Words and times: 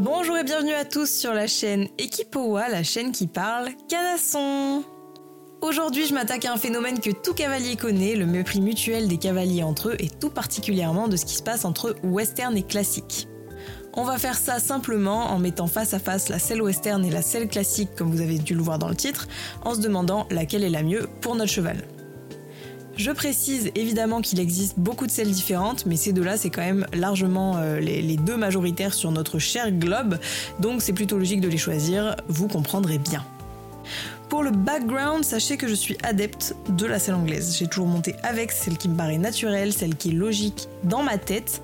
Bonjour 0.00 0.38
et 0.38 0.44
bienvenue 0.44 0.72
à 0.72 0.86
tous 0.86 1.10
sur 1.10 1.34
la 1.34 1.46
chaîne 1.46 1.86
Equipowa, 1.98 2.70
la 2.70 2.82
chaîne 2.82 3.12
qui 3.12 3.26
parle 3.26 3.68
canasson. 3.86 4.82
Aujourd'hui, 5.60 6.06
je 6.06 6.14
m'attaque 6.14 6.46
à 6.46 6.54
un 6.54 6.56
phénomène 6.56 7.00
que 7.00 7.10
tout 7.10 7.34
cavalier 7.34 7.76
connaît, 7.76 8.14
le 8.16 8.24
mépris 8.24 8.62
mutuel 8.62 9.08
des 9.08 9.18
cavaliers 9.18 9.62
entre 9.62 9.90
eux 9.90 9.96
et 9.98 10.08
tout 10.08 10.30
particulièrement 10.30 11.06
de 11.06 11.16
ce 11.16 11.26
qui 11.26 11.34
se 11.34 11.42
passe 11.42 11.66
entre 11.66 11.96
western 12.02 12.56
et 12.56 12.62
classique. 12.62 13.28
On 13.92 14.04
va 14.04 14.16
faire 14.16 14.38
ça 14.38 14.58
simplement 14.58 15.32
en 15.32 15.38
mettant 15.38 15.66
face 15.66 15.92
à 15.92 15.98
face 15.98 16.30
la 16.30 16.38
selle 16.38 16.62
western 16.62 17.04
et 17.04 17.10
la 17.10 17.20
selle 17.20 17.46
classique 17.46 17.90
comme 17.94 18.10
vous 18.10 18.22
avez 18.22 18.38
dû 18.38 18.54
le 18.54 18.62
voir 18.62 18.78
dans 18.78 18.88
le 18.88 18.96
titre, 18.96 19.28
en 19.66 19.74
se 19.74 19.80
demandant 19.80 20.26
laquelle 20.30 20.64
est 20.64 20.70
la 20.70 20.82
mieux 20.82 21.10
pour 21.20 21.36
notre 21.36 21.52
cheval. 21.52 21.76
Je 23.00 23.12
précise 23.12 23.70
évidemment 23.76 24.20
qu'il 24.20 24.40
existe 24.40 24.78
beaucoup 24.78 25.06
de 25.06 25.10
selles 25.10 25.30
différentes, 25.30 25.86
mais 25.86 25.96
ces 25.96 26.12
deux-là, 26.12 26.36
c'est 26.36 26.50
quand 26.50 26.60
même 26.60 26.86
largement 26.92 27.56
euh, 27.56 27.80
les, 27.80 28.18
deux 28.18 28.36
majoritaires 28.36 28.92
sur 28.92 29.10
notre 29.10 29.38
cher 29.38 29.72
globe, 29.72 30.18
donc 30.58 30.82
c'est 30.82 30.92
plutôt 30.92 31.16
logique 31.16 31.40
de 31.40 31.48
les 31.48 31.56
choisir, 31.56 32.14
vous 32.28 32.46
comprendrez 32.46 32.98
bien. 32.98 33.24
Pour 34.28 34.42
le 34.42 34.50
background, 34.50 35.24
sachez 35.24 35.56
que 35.56 35.66
je 35.66 35.72
suis 35.72 35.96
adepte 36.02 36.54
de 36.68 36.84
la 36.84 36.98
selle 36.98 37.14
anglaise. 37.14 37.56
J'ai 37.58 37.68
toujours 37.68 37.86
monté 37.86 38.16
avec 38.22 38.52
celle 38.52 38.76
qui 38.76 38.90
me 38.90 38.98
paraît 38.98 39.16
naturelle, 39.16 39.72
celle 39.72 39.96
qui 39.96 40.10
est 40.10 40.12
logique 40.12 40.68
dans 40.84 41.02
ma 41.02 41.16
tête, 41.16 41.62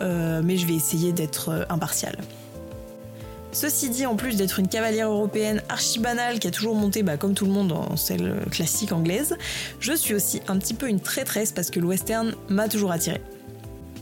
euh, 0.00 0.42
mais 0.44 0.56
je 0.56 0.66
vais 0.66 0.74
essayer 0.74 1.12
d'être 1.12 1.50
euh, 1.50 1.64
impartial. 1.68 2.16
Ceci 3.54 3.88
dit, 3.88 4.04
en 4.04 4.16
plus 4.16 4.36
d'être 4.36 4.58
une 4.58 4.66
cavalière 4.66 5.08
européenne 5.08 5.62
archi 5.68 6.00
banale 6.00 6.40
qui 6.40 6.48
a 6.48 6.50
toujours 6.50 6.74
monté 6.74 7.04
bah, 7.04 7.16
comme 7.16 7.34
tout 7.34 7.46
le 7.46 7.52
monde 7.52 7.70
en 7.70 7.96
celle 7.96 8.34
classique 8.50 8.90
anglaise, 8.90 9.36
je 9.78 9.92
suis 9.92 10.12
aussi 10.12 10.42
un 10.48 10.58
petit 10.58 10.74
peu 10.74 10.88
une 10.88 10.98
traîtresse 10.98 11.52
parce 11.52 11.70
que 11.70 11.78
le 11.78 11.86
western 11.86 12.34
m'a 12.48 12.68
toujours 12.68 12.90
attiré. 12.90 13.20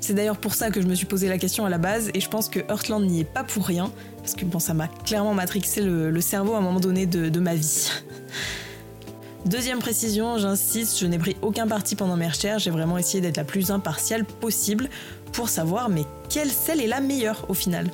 C'est 0.00 0.14
d'ailleurs 0.14 0.38
pour 0.38 0.54
ça 0.54 0.70
que 0.70 0.80
je 0.80 0.86
me 0.86 0.94
suis 0.94 1.04
posé 1.04 1.28
la 1.28 1.36
question 1.36 1.66
à 1.66 1.68
la 1.68 1.76
base 1.76 2.10
et 2.14 2.20
je 2.20 2.28
pense 2.30 2.48
que 2.48 2.60
Heartland 2.60 3.06
n'y 3.06 3.20
est 3.20 3.24
pas 3.24 3.44
pour 3.44 3.66
rien 3.66 3.92
parce 4.16 4.34
que 4.34 4.46
bon, 4.46 4.58
ça 4.58 4.72
m'a 4.72 4.88
clairement 4.88 5.34
matrixé 5.34 5.82
le, 5.82 6.20
cerveau 6.22 6.54
à 6.54 6.58
un 6.58 6.62
moment 6.62 6.80
donné 6.80 7.04
de 7.04 7.38
ma 7.38 7.54
vie. 7.54 7.90
Deuxième 9.44 9.80
précision, 9.80 10.38
j'insiste, 10.38 10.98
je 10.98 11.06
n'ai 11.06 11.18
pris 11.18 11.36
aucun 11.42 11.66
parti 11.66 11.94
pendant 11.94 12.16
mes 12.16 12.28
recherches, 12.28 12.62
j'ai 12.62 12.70
vraiment 12.70 12.96
essayé 12.96 13.20
d'être 13.20 13.36
la 13.36 13.44
plus 13.44 13.70
impartiale 13.70 14.24
possible 14.24 14.88
pour 15.32 15.48
savoir 15.48 15.88
mais 15.88 16.04
quelle 16.30 16.50
selle 16.50 16.80
est 16.80 16.86
la 16.86 17.00
meilleure 17.00 17.44
au 17.48 17.54
final? 17.54 17.90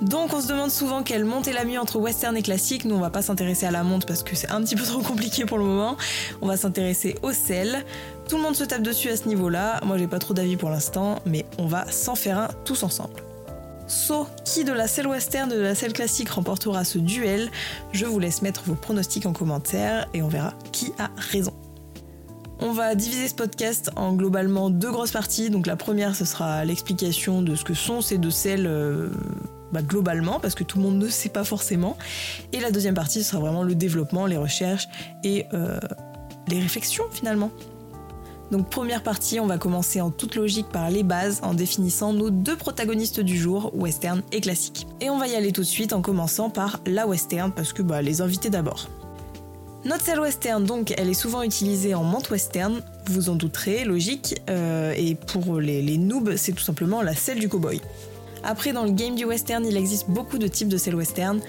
Donc 0.00 0.32
on 0.32 0.40
se 0.40 0.48
demande 0.48 0.70
souvent 0.70 1.02
quelle 1.02 1.24
monte 1.24 1.46
est 1.46 1.52
la 1.52 1.64
mieux 1.64 1.78
entre 1.78 1.98
western 1.98 2.36
et 2.36 2.42
classique. 2.42 2.84
Nous 2.84 2.94
on 2.94 3.00
va 3.00 3.10
pas 3.10 3.22
s'intéresser 3.22 3.66
à 3.66 3.70
la 3.70 3.82
monte 3.82 4.06
parce 4.06 4.22
que 4.22 4.34
c'est 4.34 4.50
un 4.50 4.62
petit 4.62 4.76
peu 4.76 4.84
trop 4.84 5.00
compliqué 5.02 5.44
pour 5.44 5.58
le 5.58 5.64
moment. 5.64 5.96
On 6.40 6.46
va 6.46 6.56
s'intéresser 6.56 7.16
aux 7.22 7.32
selles. 7.32 7.84
Tout 8.28 8.36
le 8.36 8.42
monde 8.42 8.56
se 8.56 8.64
tape 8.64 8.82
dessus 8.82 9.10
à 9.10 9.16
ce 9.16 9.28
niveau-là. 9.28 9.80
Moi 9.84 9.98
j'ai 9.98 10.06
pas 10.06 10.18
trop 10.18 10.32
d'avis 10.32 10.56
pour 10.56 10.70
l'instant, 10.70 11.20
mais 11.26 11.44
on 11.58 11.66
va 11.66 11.90
s'en 11.90 12.14
faire 12.14 12.38
un 12.38 12.48
tous 12.64 12.82
ensemble. 12.82 13.22
So, 13.88 14.28
qui 14.44 14.62
de 14.62 14.72
la 14.72 14.86
selle 14.86 15.08
western 15.08 15.50
et 15.50 15.56
de 15.56 15.60
la 15.60 15.74
selle 15.74 15.92
classique 15.92 16.28
remportera 16.28 16.84
ce 16.84 16.98
duel? 16.98 17.50
Je 17.92 18.06
vous 18.06 18.20
laisse 18.20 18.40
mettre 18.40 18.62
vos 18.64 18.76
pronostics 18.76 19.26
en 19.26 19.32
commentaire 19.32 20.06
et 20.14 20.22
on 20.22 20.28
verra 20.28 20.54
qui 20.70 20.92
a 20.98 21.10
raison. 21.16 21.52
On 22.60 22.72
va 22.72 22.94
diviser 22.94 23.26
ce 23.26 23.34
podcast 23.34 23.90
en 23.96 24.12
globalement 24.12 24.70
deux 24.70 24.92
grosses 24.92 25.10
parties. 25.10 25.50
Donc 25.50 25.66
la 25.66 25.76
première, 25.76 26.14
ce 26.14 26.24
sera 26.24 26.64
l'explication 26.64 27.42
de 27.42 27.56
ce 27.56 27.64
que 27.64 27.74
sont 27.74 28.00
ces 28.00 28.18
deux 28.18 28.30
selles 28.30 28.66
euh, 28.66 29.10
bah, 29.72 29.82
globalement, 29.82 30.40
parce 30.40 30.54
que 30.54 30.64
tout 30.64 30.78
le 30.78 30.84
monde 30.84 30.98
ne 30.98 31.08
sait 31.08 31.28
pas 31.28 31.44
forcément. 31.44 31.96
Et 32.52 32.60
la 32.60 32.70
deuxième 32.70 32.94
partie, 32.94 33.22
ce 33.22 33.30
sera 33.30 33.40
vraiment 33.40 33.62
le 33.62 33.74
développement, 33.74 34.26
les 34.26 34.36
recherches 34.36 34.88
et 35.24 35.46
euh, 35.54 35.78
les 36.48 36.60
réflexions 36.60 37.04
finalement. 37.10 37.50
Donc 38.50 38.68
première 38.68 39.04
partie, 39.04 39.38
on 39.38 39.46
va 39.46 39.58
commencer 39.58 40.00
en 40.00 40.10
toute 40.10 40.34
logique 40.34 40.68
par 40.70 40.90
les 40.90 41.04
bases 41.04 41.38
en 41.42 41.54
définissant 41.54 42.12
nos 42.12 42.30
deux 42.30 42.56
protagonistes 42.56 43.20
du 43.20 43.38
jour, 43.38 43.70
western 43.74 44.22
et 44.32 44.40
classique. 44.40 44.88
Et 45.00 45.08
on 45.08 45.18
va 45.18 45.28
y 45.28 45.36
aller 45.36 45.52
tout 45.52 45.60
de 45.60 45.66
suite 45.66 45.92
en 45.92 46.02
commençant 46.02 46.50
par 46.50 46.80
la 46.84 47.06
western 47.06 47.52
parce 47.52 47.72
que 47.72 47.82
bah, 47.82 48.02
les 48.02 48.20
invités 48.22 48.50
d'abord. 48.50 48.88
Notre 49.84 50.04
selle 50.04 50.20
western, 50.20 50.62
donc, 50.62 50.92
elle 50.98 51.08
est 51.08 51.14
souvent 51.14 51.42
utilisée 51.42 51.94
en 51.94 52.02
monte 52.02 52.28
western, 52.28 52.82
vous 53.06 53.30
en 53.30 53.34
douterez, 53.34 53.84
logique, 53.84 54.38
euh, 54.50 54.92
et 54.94 55.14
pour 55.14 55.58
les, 55.58 55.80
les 55.80 55.96
noobs, 55.96 56.36
c'est 56.36 56.52
tout 56.52 56.62
simplement 56.62 57.00
la 57.00 57.14
selle 57.14 57.38
du 57.38 57.48
cowboy. 57.48 57.80
Après, 58.44 58.72
dans 58.72 58.84
le 58.84 58.90
game 58.90 59.14
du 59.14 59.24
western, 59.24 59.64
il 59.64 59.76
existe 59.76 60.08
beaucoup 60.08 60.38
de 60.38 60.46
types 60.46 60.68
de 60.68 60.76
selle 60.76 60.94
western. 60.94 61.40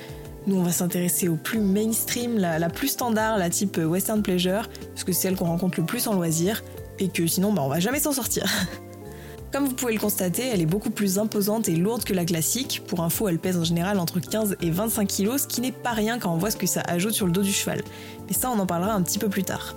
Nous, 0.47 0.55
on 0.55 0.63
va 0.63 0.71
s'intéresser 0.71 1.27
au 1.27 1.35
plus 1.35 1.59
mainstream, 1.59 2.37
la, 2.37 2.59
la, 2.59 2.69
plus 2.69 2.87
standard, 2.87 3.37
la 3.37 3.49
type 3.49 3.77
western 3.77 4.21
pleasure, 4.21 4.69
parce 4.93 5.03
que 5.03 5.11
c'est 5.11 5.21
celle 5.21 5.35
qu'on 5.35 5.45
rencontre 5.45 5.79
le 5.79 5.85
plus 5.85 6.07
en 6.07 6.13
loisir 6.13 6.63
et 6.99 7.09
que 7.09 7.27
sinon 7.27 7.53
bah, 7.53 7.61
on 7.63 7.69
va 7.69 7.79
jamais 7.79 7.99
s'en 7.99 8.11
sortir. 8.11 8.45
Comme 9.51 9.65
vous 9.65 9.73
pouvez 9.73 9.93
le 9.93 9.99
constater, 9.99 10.43
elle 10.47 10.61
est 10.61 10.65
beaucoup 10.65 10.91
plus 10.91 11.19
imposante 11.19 11.67
et 11.67 11.75
lourde 11.75 12.05
que 12.05 12.13
la 12.13 12.23
classique. 12.23 12.81
Pour 12.87 13.01
info, 13.01 13.27
elle 13.27 13.37
pèse 13.37 13.57
en 13.57 13.65
général 13.65 13.99
entre 13.99 14.21
15 14.21 14.55
et 14.61 14.71
25 14.71 15.09
kg, 15.09 15.37
ce 15.37 15.45
qui 15.45 15.59
n'est 15.59 15.73
pas 15.73 15.91
rien 15.91 16.19
quand 16.19 16.33
on 16.33 16.37
voit 16.37 16.51
ce 16.51 16.57
que 16.57 16.67
ça 16.67 16.81
ajoute 16.87 17.13
sur 17.13 17.25
le 17.25 17.33
dos 17.33 17.41
du 17.41 17.51
cheval. 17.51 17.83
Mais 18.27 18.33
ça, 18.33 18.49
on 18.49 18.57
en 18.59 18.65
parlera 18.65 18.93
un 18.93 19.01
petit 19.01 19.19
peu 19.19 19.27
plus 19.27 19.43
tard. 19.43 19.75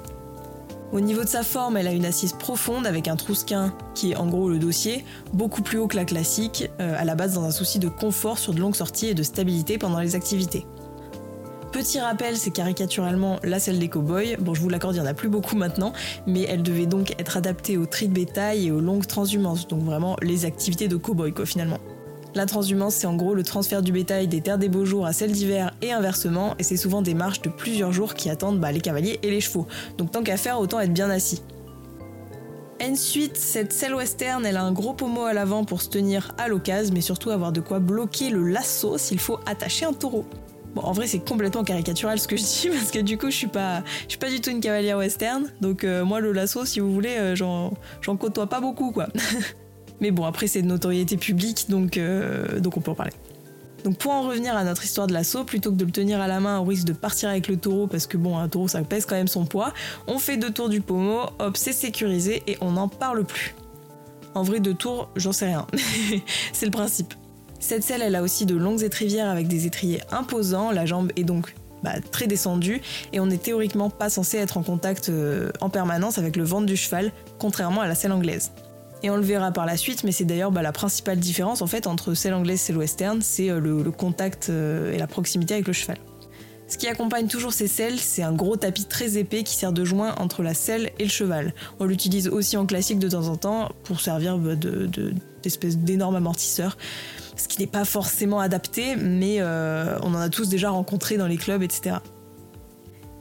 Au 0.93 1.01
niveau 1.01 1.25
de 1.25 1.29
sa 1.29 1.43
forme, 1.43 1.77
elle 1.77 1.89
a 1.89 1.93
une 1.93 2.05
assise 2.05 2.33
profonde 2.33 2.87
avec 2.87 3.09
un 3.09 3.17
trousquin 3.17 3.75
qui 3.95 4.13
est 4.13 4.17
en 4.17 4.27
gros 4.27 4.49
le 4.49 4.59
dossier, 4.59 5.05
beaucoup 5.33 5.63
plus 5.63 5.79
haut 5.79 5.89
que 5.89 5.97
la 5.97 6.05
classique, 6.05 6.71
euh, 6.81 6.95
à 6.97 7.05
la 7.05 7.15
base 7.15 7.35
dans 7.35 7.45
un 7.45 7.51
souci 7.51 7.79
de 7.79 7.89
confort 7.89 8.39
sur 8.39 8.55
de 8.55 8.61
longues 8.61 8.77
sorties 8.77 9.09
et 9.09 9.15
de 9.15 9.23
stabilité 9.23 9.79
pendant 9.79 9.99
les 9.99 10.15
activités. 10.15 10.67
Petit 11.73 11.99
rappel, 11.99 12.37
c'est 12.37 12.53
caricaturalement 12.53 13.41
la 13.43 13.59
selle 13.59 13.81
des 13.81 13.89
cowboys. 13.89 14.37
Bon, 14.39 14.55
je 14.55 14.61
vous 14.61 14.69
l'accorde, 14.69 14.95
il 14.95 15.01
n'y 15.01 15.05
en 15.05 15.11
a 15.11 15.15
plus 15.15 15.29
beaucoup 15.29 15.57
maintenant, 15.57 15.93
mais 16.25 16.43
elle 16.43 16.63
devait 16.63 16.87
donc 16.87 17.19
être 17.19 17.37
adaptée 17.37 17.77
aux 17.77 17.87
tri 17.87 18.07
de 18.07 18.15
bétail 18.15 18.69
et 18.69 18.71
aux 18.71 18.79
longues 18.79 19.09
transhumances, 19.09 19.67
donc 19.67 19.83
vraiment 19.83 20.17
les 20.23 20.45
activités 20.45 20.87
de 20.87 20.95
cowboy 20.95 21.33
quoi 21.33 21.47
finalement. 21.47 21.81
La 22.35 22.47
transhumance, 22.47 22.97
c'est 22.97 23.07
en 23.07 23.15
gros 23.15 23.35
le 23.35 23.45
transfert 23.45 23.81
du 23.81 23.93
bétail 23.93 24.27
des 24.27 24.41
terres 24.41 24.59
des 24.59 24.69
beaux 24.69 24.85
jours 24.85 25.07
à 25.07 25.13
celles 25.13 25.31
d'hiver 25.31 25.73
et 25.83 25.93
inversement, 25.93 26.57
et 26.59 26.65
c'est 26.65 26.77
souvent 26.77 27.01
des 27.01 27.15
marches 27.15 27.43
de 27.43 27.49
plusieurs 27.49 27.93
jours 27.93 28.15
qui 28.15 28.29
attendent 28.29 28.59
bah, 28.59 28.73
les 28.73 28.81
cavaliers 28.81 29.21
et 29.23 29.31
les 29.31 29.41
chevaux. 29.41 29.69
Donc 29.99 30.11
tant 30.11 30.25
qu'à 30.25 30.37
faire, 30.37 30.59
autant 30.59 30.81
être 30.81 30.93
bien 30.93 31.11
assis. 31.11 31.43
Ensuite, 32.83 33.37
cette 33.37 33.73
selle 33.73 33.95
western, 33.95 34.45
elle 34.45 34.57
a 34.57 34.65
un 34.65 34.73
gros 34.73 34.95
pommeau 34.95 35.23
à 35.23 35.33
l'avant 35.33 35.65
pour 35.65 35.81
se 35.81 35.89
tenir 35.89 36.35
à 36.37 36.49
l'occasion, 36.49 36.93
mais 36.93 37.03
surtout 37.03 37.31
avoir 37.31 37.53
de 37.53 37.61
quoi 37.61 37.79
bloquer 37.79 38.31
le 38.31 38.49
lasso 38.49 38.99
s'il 38.99 39.21
faut 39.21 39.39
attacher 39.47 39.85
un 39.85 39.93
taureau. 39.93 40.25
Bon, 40.75 40.83
en 40.83 40.91
vrai, 40.91 41.07
c'est 41.07 41.21
complètement 41.21 41.63
caricatural 41.63 42.19
ce 42.19 42.27
que 42.27 42.37
je 42.37 42.43
dis 42.43 42.69
parce 42.77 42.91
que 42.91 42.99
du 42.99 43.17
coup, 43.17 43.31
je 43.31 43.37
suis 43.37 43.47
pas, 43.47 43.85
je 44.03 44.11
suis 44.11 44.19
pas 44.19 44.29
du 44.29 44.41
tout 44.41 44.51
une 44.51 44.61
cavalière 44.61 44.99
western. 44.99 45.53
Donc 45.61 45.85
euh, 45.85 46.05
moi, 46.05 46.19
le 46.19 46.33
lasso, 46.33 46.65
si 46.65 46.81
vous 46.81 46.93
voulez, 46.93 47.17
euh, 47.17 47.37
j'en 47.37 48.17
côtoie 48.17 48.49
pas 48.49 48.61
beaucoup, 48.61 48.91
quoi. 48.91 49.07
Mais 50.01 50.11
bon, 50.11 50.25
après, 50.25 50.47
c'est 50.47 50.63
de 50.63 50.67
notoriété 50.67 51.17
publique, 51.17 51.67
donc, 51.69 51.97
euh, 51.97 52.61
donc 52.61 52.77
on 52.77 52.81
peut 52.81 52.91
en 52.91 52.97
parler. 52.97 53.13
Donc 53.85 53.99
pour 53.99 54.13
en 54.13 54.23
revenir 54.23 54.57
à 54.57 54.65
notre 54.65 54.83
histoire 54.83 55.07
de 55.07 55.13
l'assaut, 55.13 55.45
plutôt 55.45 55.71
que 55.71 55.77
de 55.77 55.85
le 55.85 55.91
tenir 55.91 56.19
à 56.21 56.27
la 56.27 56.41
main 56.41 56.59
au 56.59 56.65
risque 56.65 56.87
de 56.87 56.95
partir 56.95 57.29
avec 57.29 57.49
le 57.49 57.59
taureau, 57.59 57.87
parce 57.87 58.07
que 58.07 58.17
bon, 58.17 58.39
un 58.39 58.49
taureau 58.49 58.67
ça 58.67 58.83
pèse 58.83 59.05
quand 59.05 59.15
même 59.15 59.29
son 59.29 59.45
poids, 59.45 59.75
on 60.07 60.19
fait 60.19 60.39
deux 60.39 60.51
tours 60.51 60.71
du 60.71 60.81
pommeau, 60.81 61.21
hop, 61.39 61.57
c'est 61.57 61.75
sécurisé 61.75 62.43
et 62.47 62.57
on 62.63 62.73
n'en 62.73 62.89
parle 62.89 63.25
plus. 63.25 63.55
En 64.35 64.43
vrai, 64.43 64.59
deux 64.59 64.75
tours, 64.75 65.11
j'en 65.17 65.33
sais 65.33 65.47
rien. 65.47 65.67
c'est 66.55 66.65
le 66.65 66.73
principe. 66.73 67.13
Cette 67.61 67.85
selle, 67.85 68.03
elle 68.03 68.15
a 68.15 68.23
aussi 68.23 68.47
de 68.47 68.57
longues 68.57 68.83
étrivières 68.83 69.29
avec 69.29 69.49
des 69.49 69.67
étriers 69.67 70.01
imposants, 70.11 70.71
la 70.71 70.87
jambe 70.87 71.13
est 71.17 71.25
donc 71.25 71.55
bah, 71.83 72.01
très 72.11 72.27
descendue 72.27 72.81
et 73.13 73.21
on 73.21 73.27
n'est 73.27 73.37
théoriquement 73.37 73.91
pas 73.91 74.09
censé 74.09 74.39
être 74.39 74.57
en 74.57 74.63
contact 74.63 75.11
euh, 75.11 75.51
en 75.61 75.69
permanence 75.69 76.17
avec 76.17 76.37
le 76.37 76.45
ventre 76.45 76.65
du 76.65 76.77
cheval, 76.77 77.13
contrairement 77.39 77.83
à 77.83 77.87
la 77.87 77.95
selle 77.95 78.13
anglaise. 78.13 78.51
Et 79.05 79.11
on 79.11 79.17
le 79.17 79.23
verra 79.23 79.53
par 79.53 79.67
la 79.67 79.77
suite, 79.77 80.03
mais 80.03 80.13
c'est 80.13 80.25
d'ailleurs 80.25 80.51
bah, 80.51 80.63
la 80.63 80.73
principale 80.73 81.19
différence 81.19 81.61
en 81.61 81.67
fait 81.67 81.87
entre 81.87 82.15
selle 82.15 82.33
anglaise 82.33 82.55
et 82.55 82.65
selle 82.65 82.79
western, 82.79 83.21
c'est 83.21 83.51
euh, 83.51 83.61
le, 83.61 83.91
contact 83.91 84.49
euh, 84.49 84.95
et 84.95 84.99
la 84.99 85.07
proximité 85.07 85.53
avec 85.53 85.67
le 85.67 85.75
cheval. 85.75 85.99
Ce 86.69 86.79
qui 86.79 86.89
accompagne 86.89 87.27
toujours 87.27 87.53
ces 87.53 87.67
selles, 87.69 88.01
c'est 88.01 88.23
un 88.23 88.33
gros 88.33 88.57
tapis 88.57 88.87
très 88.87 89.19
épais 89.19 89.43
qui 89.43 89.57
sert 89.57 89.75
de 89.75 89.85
joint 89.85 90.15
entre 90.19 90.43
la 90.43 90.55
selle 90.55 90.91
et 90.99 91.03
le 91.03 91.11
cheval. 91.11 91.53
On 91.81 91.85
l'utilise 91.85 92.29
aussi 92.29 92.57
en 92.57 92.65
classique 92.65 92.99
de 92.99 93.11
temps 93.11 93.29
en 93.29 93.37
temps 93.37 93.73
pour 93.83 94.01
servir 94.01 94.39
bah, 94.39 94.55
d'espèce 95.43 95.77
d'énorme 95.77 96.17
amortisseur 96.17 96.79
ce 97.37 97.49
qui 97.49 97.61
n'est 97.61 97.67
pas 97.67 97.85
forcément 97.85 98.41
adapté, 98.41 98.97
mais 98.97 99.37
euh, 99.41 99.99
on 100.03 100.15
en 100.15 100.21
a 100.21 100.31
tous 100.31 100.49
déjà 100.49 100.71
rencontré 100.71 101.17
dans 101.19 101.27
les 101.27 101.37
clubs, 101.37 101.63
etc. 101.63 101.97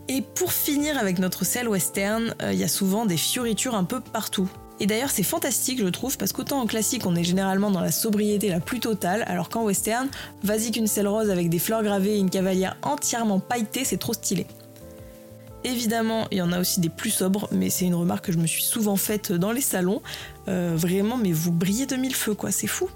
Et 0.08 0.22
pour 0.22 0.54
finir 0.54 0.98
avec 1.00 1.18
notre 1.18 1.44
selle 1.44 1.68
western, 1.68 2.36
il 2.52 2.58
y 2.58 2.64
a 2.64 2.68
souvent 2.68 3.06
des 3.08 3.18
fioritures 3.18 3.74
un 3.74 3.86
peu 3.86 4.00
partout. 4.00 4.48
Et 4.84 4.86
d'ailleurs 4.86 5.12
c'est 5.12 5.24
fantastique 5.24 5.80
je 5.80 5.88
trouve 5.88 6.18
parce 6.18 6.34
qu'autant 6.34 6.60
en 6.60 6.66
classique 6.66 7.06
on 7.06 7.16
est 7.16 7.24
généralement 7.24 7.72
dans 7.72 7.80
la 7.80 7.94
sobriété 7.94 8.50
la 8.50 8.60
plus 8.60 8.82
totale 8.82 9.24
alors 9.28 9.48
qu'en 9.48 9.64
western, 9.64 10.10
vas-y 10.44 10.72
qu'une 10.72 10.88
selle 10.88 11.08
rose 11.08 11.30
avec 11.30 11.48
des 11.48 11.58
fleurs 11.58 11.84
gravées 11.84 12.18
et 12.18 12.20
une 12.20 12.30
cavalière 12.30 12.76
entièrement 12.82 13.40
pailletée 13.40 13.86
c'est 13.86 13.96
trop 13.96 14.12
stylé. 14.12 14.46
Évidemment, 15.64 16.28
il 16.32 16.40
y 16.40 16.42
en 16.42 16.52
a 16.52 16.60
aussi 16.60 16.82
des 16.82 16.90
plus 16.90 17.12
sobres, 17.12 17.48
mais 17.54 17.70
c'est 17.70 17.86
une 17.86 17.96
remarque 17.96 18.26
que 18.26 18.34
je 18.34 18.38
me 18.38 18.46
suis 18.46 18.64
souvent 18.64 18.98
faite 18.98 19.32
dans 19.32 19.54
les 19.54 19.62
salons. 19.62 20.02
Euh, 20.50 20.74
vraiment, 20.76 21.16
mais 21.16 21.32
vous 21.32 21.54
brillez 21.54 21.86
de 21.86 21.96
mille 21.96 22.14
feux, 22.14 22.34
quoi, 22.34 22.52
c'est 22.52 22.68
fou. 22.68 22.90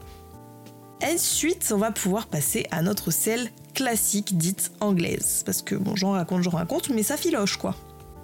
Ensuite, 1.01 1.71
on 1.73 1.77
va 1.77 1.91
pouvoir 1.91 2.27
passer 2.27 2.65
à 2.71 2.81
notre 2.81 3.09
selle 3.09 3.49
classique 3.73 4.37
dite 4.37 4.73
anglaise. 4.81 5.43
Parce 5.45 5.61
que 5.61 5.75
bon, 5.75 5.95
j'en 5.95 6.11
raconte, 6.11 6.43
j'en 6.43 6.49
raconte, 6.51 6.89
mais 6.89 7.03
ça 7.03 7.15
filoche 7.15 7.55
quoi. 7.55 7.73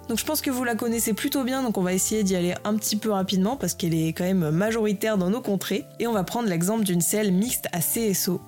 Donc 0.08 0.18
je 0.18 0.24
pense 0.24 0.40
que 0.42 0.50
vous 0.50 0.64
la 0.64 0.74
connaissez 0.74 1.14
plutôt 1.14 1.44
bien, 1.44 1.62
donc 1.62 1.78
on 1.78 1.82
va 1.82 1.94
essayer 1.94 2.24
d'y 2.24 2.36
aller 2.36 2.54
un 2.64 2.76
petit 2.76 2.96
peu 2.96 3.10
rapidement 3.10 3.56
parce 3.56 3.74
qu'elle 3.74 3.94
est 3.94 4.08
quand 4.08 4.24
même 4.24 4.50
majoritaire 4.50 5.16
dans 5.16 5.30
nos 5.30 5.40
contrées. 5.40 5.84
Et 5.98 6.06
on 6.06 6.12
va 6.12 6.24
prendre 6.24 6.48
l'exemple 6.48 6.84
d'une 6.84 7.00
selle 7.00 7.32
mixte 7.32 7.68
à 7.72 7.80
CSO. 7.80 8.40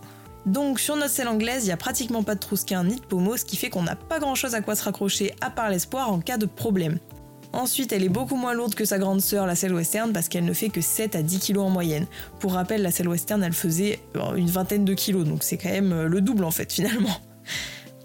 Donc 0.44 0.78
sur 0.78 0.96
notre 0.96 1.10
selle 1.10 1.28
anglaise, 1.28 1.64
il 1.64 1.66
n'y 1.66 1.72
a 1.72 1.76
pratiquement 1.76 2.22
pas 2.22 2.34
de 2.34 2.40
trousquin 2.40 2.84
ni 2.84 2.96
de 2.96 3.00
pommeau, 3.04 3.36
ce 3.36 3.44
qui 3.44 3.56
fait 3.56 3.70
qu'on 3.70 3.82
n'a 3.82 3.96
pas 3.96 4.18
grand 4.18 4.34
chose 4.34 4.54
à 4.54 4.60
quoi 4.60 4.76
se 4.76 4.84
raccrocher 4.84 5.34
à 5.40 5.50
part 5.50 5.70
l'espoir 5.70 6.12
en 6.12 6.20
cas 6.20 6.36
de 6.36 6.46
problème. 6.46 6.98
Ensuite, 7.52 7.92
elle 7.92 8.04
est 8.04 8.10
beaucoup 8.10 8.36
moins 8.36 8.52
lourde 8.52 8.74
que 8.74 8.84
sa 8.84 8.98
grande 8.98 9.22
sœur, 9.22 9.46
la 9.46 9.54
selle 9.54 9.72
western, 9.72 10.12
parce 10.12 10.28
qu'elle 10.28 10.44
ne 10.44 10.52
fait 10.52 10.68
que 10.68 10.82
7 10.82 11.16
à 11.16 11.22
10 11.22 11.38
kg 11.40 11.58
en 11.58 11.70
moyenne. 11.70 12.06
Pour 12.38 12.52
rappel, 12.52 12.82
la 12.82 12.90
selle 12.90 13.08
western, 13.08 13.42
elle 13.42 13.54
faisait 13.54 13.98
euh, 14.16 14.34
une 14.34 14.50
vingtaine 14.50 14.84
de 14.84 14.94
kilos, 14.94 15.24
donc 15.24 15.42
c'est 15.42 15.56
quand 15.56 15.70
même 15.70 15.92
euh, 15.92 16.06
le 16.06 16.20
double 16.20 16.44
en 16.44 16.50
fait 16.50 16.70
finalement. 16.70 17.16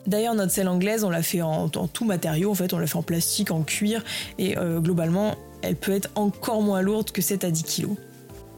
D'ailleurs, 0.08 0.36
notre 0.36 0.52
selle 0.52 0.68
anglaise, 0.68 1.04
on 1.04 1.10
l'a 1.10 1.22
fait 1.22 1.42
en, 1.42 1.70
tout 1.70 2.06
matériau, 2.06 2.52
en 2.52 2.56
fait, 2.56 2.74
on 2.74 2.80
l'a 2.80 2.88
fait 2.88 2.98
en 2.98 3.04
plastique, 3.04 3.52
en 3.52 3.62
cuir, 3.62 4.04
et 4.38 4.58
euh, 4.58 4.80
globalement, 4.80 5.36
elle 5.62 5.76
peut 5.76 5.92
être 5.92 6.10
encore 6.16 6.62
moins 6.62 6.82
lourde 6.82 7.12
que 7.12 7.22
7 7.22 7.44
à 7.44 7.52
10 7.52 7.64
kg. 7.64 7.90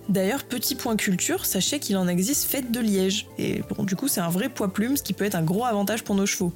D'ailleurs, 0.09 0.43
petit 0.43 0.75
point 0.75 0.95
culture, 0.95 1.45
sachez 1.45 1.79
qu'il 1.79 1.97
en 1.97 2.07
existe 2.07 2.45
fait 2.45 2.71
de 2.71 2.79
liège, 2.79 3.27
et 3.37 3.61
bon, 3.69 3.83
du 3.83 3.95
coup, 3.95 4.07
c'est 4.07 4.21
un 4.21 4.29
vrai 4.29 4.49
poids 4.49 4.71
plume, 4.71 4.97
ce 4.97 5.03
qui 5.03 5.13
peut 5.13 5.25
être 5.25 5.35
un 5.35 5.43
gros 5.43 5.65
avantage 5.65 6.03
pour 6.03 6.15
nos 6.15 6.25
chevaux. 6.25 6.53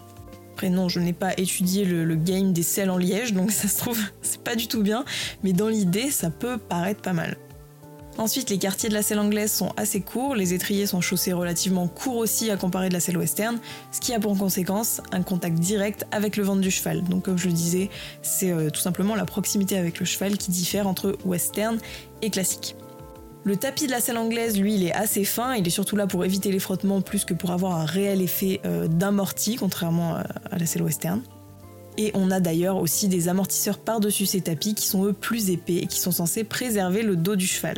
Après 0.54 0.70
non, 0.70 0.90
je 0.90 1.00
n'ai 1.00 1.14
pas 1.14 1.34
étudié 1.38 1.86
le, 1.86 2.16
game 2.16 2.52
des 2.52 2.64
selles 2.64 2.90
en 2.90 2.98
liège, 2.98 3.34
donc 3.34 3.52
ça 3.52 3.68
se 3.68 3.78
trouve, 3.78 4.00
c'est 4.22 4.42
pas 4.42 4.56
du 4.56 4.68
tout 4.68 4.82
bien, 4.82 5.06
mais 5.44 5.54
dans 5.54 5.68
l'idée, 5.68 6.10
ça 6.10 6.30
peut 6.30 6.58
paraître 6.58 7.02
pas 7.02 7.14
mal. 7.14 7.38
Ensuite, 8.18 8.50
les 8.50 8.58
quartiers 8.58 8.90
de 8.90 8.96
la 8.96 9.04
selle 9.04 9.20
anglaise 9.20 9.52
sont 9.52 9.72
assez 9.78 10.02
courts, 10.02 10.34
les 10.36 10.56
étriers 10.56 10.88
sont 10.88 11.02
chaussés 11.02 11.34
relativement 11.34 11.88
courts 11.88 12.18
aussi 12.18 12.50
à 12.50 12.58
comparer 12.58 12.90
de 12.90 12.94
la 12.94 13.00
selle 13.00 13.18
western, 13.18 13.60
ce 13.92 14.00
qui 14.00 14.12
a 14.12 14.20
pour 14.20 14.36
conséquence 14.36 15.02
un 15.12 15.22
contact 15.22 15.60
direct 15.60 16.08
avec 16.12 16.36
le 16.36 16.44
ventre 16.44 16.62
du 16.62 16.72
cheval. 16.72 17.04
Donc 17.04 17.26
comme 17.26 17.38
je 17.38 17.46
le 17.46 17.54
disais, 17.54 17.92
c'est 18.24 18.52
euh, 18.52 18.72
tout 18.72 18.80
simplement 18.80 19.14
la 19.14 19.26
proximité 19.26 19.78
avec 19.78 20.00
le 20.00 20.06
cheval 20.06 20.38
qui 20.38 20.50
diffère 20.50 20.88
entre 20.88 21.16
western 21.26 21.78
et 22.24 22.32
classique. 22.32 22.76
Le 23.44 23.56
tapis 23.56 23.86
de 23.86 23.92
la 23.92 24.02
selle 24.02 24.18
anglaise, 24.18 24.60
lui, 24.60 24.74
il 24.74 24.84
est 24.84 24.94
assez 24.94 25.24
fin, 25.24 25.54
il 25.54 25.68
est 25.68 25.72
surtout 25.72 25.96
là 25.96 26.08
pour 26.08 26.26
éviter 26.26 26.52
les 26.52 26.60
frottements 26.60 27.02
plus 27.02 27.24
que 27.24 27.36
pour 27.36 27.52
avoir 27.52 27.76
un 27.76 27.86
réel 27.86 28.24
effet 28.24 28.62
euh, 28.66 28.88
d'amorti, 28.88 29.58
contrairement 29.58 30.16
à 30.16 30.58
la 30.58 30.66
selle 30.66 30.82
western. 30.82 31.22
Et 31.98 32.12
on 32.16 32.32
a 32.32 32.40
d'ailleurs 32.40 32.78
aussi 32.78 33.08
des 33.10 33.28
amortisseurs 33.28 33.78
par-dessus 33.78 34.26
ces 34.26 34.42
tapis 34.42 34.74
qui 34.74 34.88
sont 34.88 35.06
eux 35.06 35.14
plus 35.14 35.52
épais 35.52 35.78
et 35.78 35.88
qui 35.88 36.00
sont 36.00 36.12
censés 36.12 36.44
préserver 36.44 37.04
le 37.04 37.16
dos 37.16 37.36
du 37.36 37.46
cheval. 37.46 37.78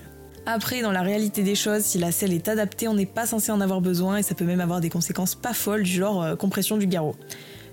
Après, 0.51 0.81
dans 0.81 0.91
la 0.91 1.03
réalité 1.03 1.43
des 1.43 1.53
choses, 1.53 1.83
si 1.83 1.99
la 1.99 2.11
selle 2.11 2.33
est 2.33 2.47
adaptée, 2.47 2.87
on 2.87 2.95
n'est 2.95 3.05
pas 3.05 3.27
censé 3.27 3.51
en 3.51 3.61
avoir 3.61 3.81
besoin 3.81 4.17
et 4.17 4.23
ça 4.23 4.33
peut 4.33 4.45
même 4.45 4.61
avoir 4.61 4.81
des 4.81 4.89
conséquences 4.89 5.35
pas 5.35 5.53
folles 5.53 5.83
du 5.83 5.91
genre 5.91 6.23
euh, 6.23 6.35
compression 6.35 6.77
du 6.77 6.87
garrot. 6.87 7.15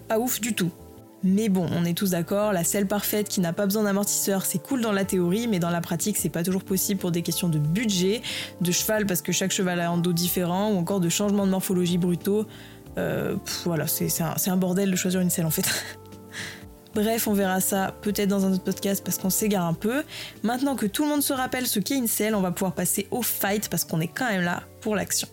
Pas 0.08 0.18
ouf 0.18 0.42
du 0.42 0.54
tout. 0.54 0.70
Mais 1.24 1.48
bon, 1.48 1.66
on 1.72 1.86
est 1.86 1.96
tous 1.96 2.10
d'accord, 2.10 2.52
la 2.52 2.64
selle 2.64 2.86
parfaite 2.86 3.30
qui 3.30 3.40
n'a 3.40 3.54
pas 3.54 3.64
besoin 3.64 3.84
d'amortisseur, 3.84 4.44
c'est 4.44 4.58
cool 4.58 4.82
dans 4.82 4.92
la 4.92 5.06
théorie, 5.06 5.48
mais 5.48 5.58
dans 5.58 5.70
la 5.70 5.80
pratique, 5.80 6.18
c'est 6.18 6.28
pas 6.28 6.42
toujours 6.42 6.64
possible 6.64 7.00
pour 7.00 7.12
des 7.12 7.22
questions 7.22 7.48
de 7.48 7.58
budget, 7.58 8.20
de 8.60 8.70
cheval 8.70 9.06
parce 9.06 9.22
que 9.22 9.32
chaque 9.32 9.52
cheval 9.52 9.80
a 9.80 9.88
un 9.88 9.96
dos 9.96 10.12
différent, 10.12 10.70
ou 10.70 10.76
encore 10.76 11.00
de 11.00 11.08
changement 11.08 11.46
de 11.46 11.52
morphologie 11.52 11.96
brutaux. 11.96 12.44
Euh, 12.98 13.36
voilà, 13.64 13.86
c'est 13.86 14.20
un, 14.20 14.34
un 14.46 14.56
bordel 14.58 14.90
de 14.90 14.96
choisir 14.96 15.22
une 15.22 15.30
selle 15.30 15.46
en 15.46 15.50
fait. 15.50 15.64
Bref, 16.96 17.28
on 17.28 17.34
verra 17.34 17.60
ça 17.60 17.94
peut-être 18.00 18.30
dans 18.30 18.46
un 18.46 18.54
autre 18.54 18.64
podcast 18.64 19.04
parce 19.04 19.18
qu'on 19.18 19.28
s'égare 19.28 19.66
un 19.66 19.74
peu. 19.74 20.02
Maintenant 20.42 20.76
que 20.76 20.86
tout 20.86 21.02
le 21.02 21.10
monde 21.10 21.22
se 21.22 21.34
rappelle 21.34 21.66
ce 21.66 21.78
qu'est 21.78 21.98
une 21.98 22.06
selle, 22.06 22.34
on 22.34 22.40
va 22.40 22.52
pouvoir 22.52 22.72
passer 22.72 23.06
au 23.10 23.20
fight 23.20 23.68
parce 23.68 23.84
qu'on 23.84 24.00
est 24.00 24.08
quand 24.08 24.26
même 24.30 24.40
là 24.40 24.62
pour 24.80 24.96
l'action. 24.96 25.28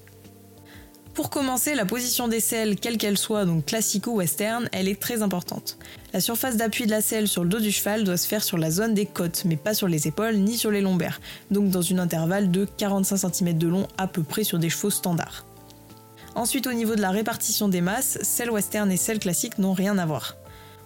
Pour 1.13 1.29
commencer, 1.29 1.73
la 1.73 1.85
position 1.85 2.27
des 2.27 2.41
selles, 2.41 2.75
quelle 2.75 2.97
qu'elle 2.97 3.17
soit, 3.17 3.45
donc 3.45 3.65
classique 3.65 4.07
ou 4.07 4.15
western, 4.15 4.67
elle 4.73 4.89
est 4.89 4.99
très 4.99 5.21
importante. 5.21 5.77
La 6.11 6.19
surface 6.19 6.57
d'appui 6.57 6.85
de 6.85 6.91
la 6.91 6.99
selle 6.99 7.29
sur 7.29 7.43
le 7.45 7.49
dos 7.49 7.61
du 7.61 7.71
cheval 7.71 8.03
doit 8.03 8.17
se 8.17 8.27
faire 8.27 8.43
sur 8.43 8.57
la 8.57 8.69
zone 8.69 8.93
des 8.93 9.05
côtes, 9.05 9.43
mais 9.45 9.55
pas 9.55 9.73
sur 9.73 9.87
les 9.87 10.05
épaules 10.05 10.35
ni 10.35 10.57
sur 10.57 10.69
les 10.69 10.81
lombaires, 10.81 11.21
donc 11.49 11.69
dans 11.69 11.81
une 11.81 12.01
intervalle 12.01 12.51
de 12.51 12.65
45 12.65 13.33
cm 13.33 13.57
de 13.57 13.67
long 13.69 13.87
à 13.97 14.07
peu 14.07 14.21
près 14.21 14.43
sur 14.43 14.59
des 14.59 14.69
chevaux 14.69 14.89
standards. 14.89 15.45
Ensuite, 16.35 16.67
au 16.67 16.73
niveau 16.73 16.95
de 16.95 17.01
la 17.01 17.11
répartition 17.11 17.69
des 17.69 17.79
masses, 17.79 18.19
selle 18.21 18.51
western 18.51 18.91
et 18.91 18.97
selle 18.97 19.19
classique 19.19 19.59
n'ont 19.59 19.73
rien 19.73 19.97
à 19.97 20.05
voir 20.05 20.35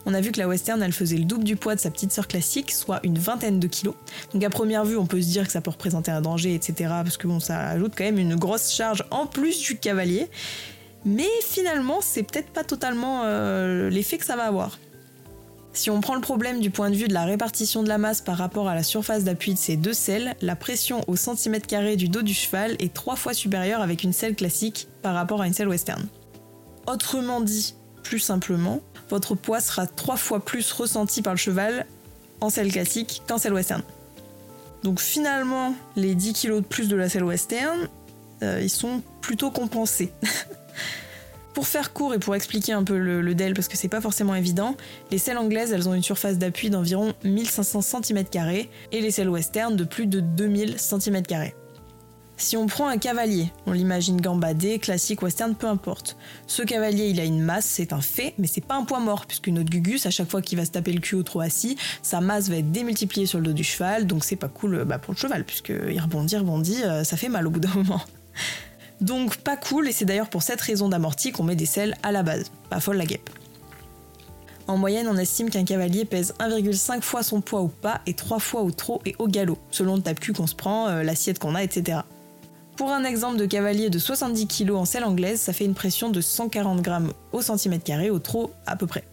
on 0.07 0.13
a 0.13 0.21
vu 0.21 0.31
que 0.31 0.39
la 0.39 0.48
western 0.48 0.81
elle 0.81 0.94
faisait 0.94 1.18
le 1.18 1.25
double 1.25 1.44
du 1.44 1.57
poids 1.57 1.75
de 1.75 1.81
sa 1.81 1.92
petite 1.92 2.13
sœur 2.13 2.30
classique, 2.30 2.71
soit 2.71 3.01
une 3.04 3.19
vingtaine 3.19 3.59
de 3.59 3.68
kilos. 3.68 3.94
Donc 4.33 4.42
à 4.42 4.50
première 4.50 4.86
vue, 4.86 4.95
on 4.95 5.06
peut 5.06 5.21
se 5.21 5.27
dire 5.27 5.45
que 5.45 5.51
ça 5.51 5.59
peut 5.59 5.69
représenter 5.69 6.12
un 6.12 6.21
danger, 6.21 6.56
etc. 6.56 6.74
Parce 7.04 7.18
que 7.18 7.27
bon, 7.27 7.42
ça 7.42 7.59
ajoute 7.68 7.92
quand 7.95 8.06
même 8.06 8.18
une 8.18 8.36
grosse 8.36 8.74
charge 8.74 9.04
en 9.12 9.25
plus 9.25 9.59
du 9.59 9.77
cavalier. 9.77 10.27
Mais 11.04 11.27
finalement, 11.44 12.00
c'est 12.01 12.24
peut-être 12.24 12.51
pas 12.51 12.63
totalement 12.63 13.24
euh, 13.25 13.89
l'effet 13.89 14.18
que 14.18 14.25
ça 14.25 14.38
va 14.38 14.45
avoir. 14.45 14.80
Si 15.74 15.89
on 15.89 16.00
prend 16.00 16.15
le 16.15 16.21
problème 16.21 16.62
du 16.62 16.71
point 16.71 16.89
de 16.89 16.95
vue 16.95 17.09
de 17.09 17.13
la 17.13 17.25
répartition 17.25 17.83
de 17.83 17.89
la 17.89 17.98
masse 17.98 18.21
par 18.21 18.38
rapport 18.38 18.69
à 18.69 18.75
la 18.75 18.83
surface 18.83 19.25
d'appui 19.25 19.54
de 19.54 19.59
ces 19.59 19.75
deux 19.75 19.94
selles, 19.94 20.36
la 20.42 20.56
pression 20.56 21.04
au 21.07 21.18
centimètre 21.18 21.68
carré 21.68 21.98
du 21.98 22.07
dos 22.07 22.21
du 22.21 22.33
cheval 22.33 22.77
est 22.80 22.94
trois 22.94 23.18
fois 23.18 23.33
supérieure 23.33 23.81
avec 23.81 24.04
une 24.04 24.13
selle 24.13 24.36
classique 24.36 24.88
par 25.01 25.13
rapport 25.13 25.42
à 25.42 25.48
une 25.48 25.54
selle 25.54 25.68
western. 25.68 26.07
Autrement 26.88 27.42
dit, 27.42 27.75
plus 28.04 28.19
simplement, 28.19 28.81
votre 29.09 29.36
poids 29.36 29.62
sera 29.62 29.88
trois 29.88 30.18
fois 30.18 30.39
plus 30.39 30.71
ressenti 30.71 31.21
par 31.21 31.33
le 31.33 31.38
cheval 31.38 31.86
en 32.42 32.50
selle 32.50 32.71
classique 32.71 33.21
qu'en 33.27 33.38
selle 33.38 33.54
western. 33.54 33.81
Donc 34.83 35.00
finalement, 35.00 35.75
les 35.95 36.15
10 36.15 36.33
kg 36.33 36.56
de 36.56 36.59
plus 36.62 36.88
de 36.88 36.95
la 36.95 37.09
selle 37.09 37.24
western, 37.24 37.89
euh, 38.44 38.62
ils 38.62 38.69
sont 38.69 39.01
plutôt 39.21 39.51
compensés. 39.51 40.12
pour 41.57 41.68
faire 41.68 41.92
court 41.92 42.13
et 42.13 42.19
pour 42.19 42.36
expliquer 42.36 42.74
un 42.74 42.83
peu 42.83 43.00
le, 43.00 43.33
DEL, 43.33 43.56
parce 43.56 43.68
que 43.68 43.77
c'est 43.77 43.88
pas 43.88 44.00
forcément 44.00 44.36
évident, 44.36 44.75
les 45.09 45.18
selles 45.18 45.39
anglaises, 45.39 45.71
elles 45.71 45.89
ont 45.89 45.95
une 45.95 46.04
surface 46.04 46.38
d'appui 46.38 46.69
d'environ 46.69 47.15
1500 47.24 47.80
cm2 47.80 48.68
et 48.92 49.01
les 49.01 49.09
selles 49.09 49.27
western 49.27 49.75
de 49.75 49.83
plus 49.83 50.06
de 50.06 50.19
2000 50.19 50.75
cm2. 50.75 51.54
Si 52.39 52.56
on 52.56 52.68
prend 52.68 52.88
un 52.88 53.00
cavalier, 53.00 53.51
on 53.66 53.72
l'imagine 53.72 54.22
gambadé, 54.22 54.78
classique, 54.78 55.24
western, 55.24 55.56
peu 55.56 55.66
importe. 55.66 56.18
Ce 56.45 56.62
cavalier, 56.62 57.07
il 57.07 57.19
a 57.19 57.24
une 57.24 57.42
masse, 57.42 57.66
c'est 57.66 57.94
un 57.94 58.01
fait, 58.01 58.36
mais 58.38 58.45
c'est 58.45 58.63
pas 58.63 58.75
un 58.75 58.84
poids 58.84 59.00
mort, 59.00 59.25
puisque 59.25 59.48
notre 59.48 59.72
gugus, 59.72 60.06
à 60.06 60.12
chaque 60.12 60.30
fois 60.30 60.44
qu'il 60.44 60.60
va 60.60 60.63
se 60.63 60.69
taper 60.69 60.94
le 60.94 61.00
cul 61.00 61.16
au 61.16 61.24
trop 61.24 61.42
assis, 61.42 61.78
sa 62.04 62.22
masse 62.22 62.48
va 62.50 62.57
être 62.57 62.72
démultipliée 62.72 63.25
sur 63.25 63.39
le 63.39 63.45
dos 63.45 63.54
du 63.54 63.63
cheval, 63.63 64.06
donc 64.06 64.24
c'est 64.24 64.36
pas 64.36 64.50
cool 64.50 64.84
bah, 64.86 65.00
pour 65.00 65.16
le 65.16 65.19
cheval, 65.19 65.45
puisqu'il 65.45 66.00
rebondit, 66.00 66.38
rebondit, 66.38 66.84
euh, 66.84 67.04
ça 67.04 67.18
fait 67.18 67.28
mal 67.28 67.48
au 67.48 67.50
bout 67.50 67.60
d'un 67.60 67.74
moment. 67.75 68.01
Donc 69.01 69.38
pas 69.38 69.57
cool, 69.57 69.88
et 69.88 69.92
c'est 69.92 70.06
d'ailleurs 70.06 70.30
pour 70.30 70.44
cette 70.44 70.62
raison 70.62 70.90
d'amorti 70.90 71.31
qu'on 71.31 71.44
met 71.44 71.56
des 71.56 71.66
selles 71.66 71.95
à 72.04 72.12
la 72.12 72.22
base. 72.22 72.51
Pas 72.69 72.80
folle 72.80 72.98
la 72.98 73.06
guêpe. 73.07 73.31
En 74.68 74.78
moyenne, 74.78 75.07
on 75.07 75.18
estime 75.18 75.50
qu'un 75.50 75.63
cavalier 75.63 76.06
pèse 76.06 76.36
1,5 76.40 77.01
fois 77.01 77.24
son 77.24 77.42
poids 77.42 77.62
au 77.62 77.68
pas 77.68 78.01
et 78.06 78.13
3 78.13 78.38
fois 78.38 78.62
au 78.62 78.69
trot 78.69 79.01
et 79.06 79.16
au 79.18 79.28
galop, 79.28 79.57
selon 79.72 79.95
le 79.95 80.04
tape-cul 80.04 80.33
qu'on 80.33 80.45
se 80.45 80.56
prend, 80.56 80.88
euh, 80.88 81.01
l'assiette 81.01 81.40
qu'on 81.40 81.56
a, 81.56 81.63
etc. 81.63 82.01
Pour 82.78 82.92
un 82.92 83.06
exemple 83.06 83.38
de 83.38 83.48
cavalier 83.48 83.90
de 83.90 83.98
70 83.98 84.46
kg 84.46 84.74
en 84.74 84.86
selle 84.86 85.04
anglaise, 85.04 85.42
ça 85.42 85.52
fait 85.52 85.66
une 85.66 85.74
pression 85.74 86.12
de 86.12 86.22
140 86.22 86.80
grammes 86.84 87.12
au 87.31 87.42
centimètre 87.42 87.84
carré, 87.84 88.12
au 88.12 88.19
trot 88.19 88.52
à 88.68 88.76
peu 88.76 88.86
près. 88.86 89.04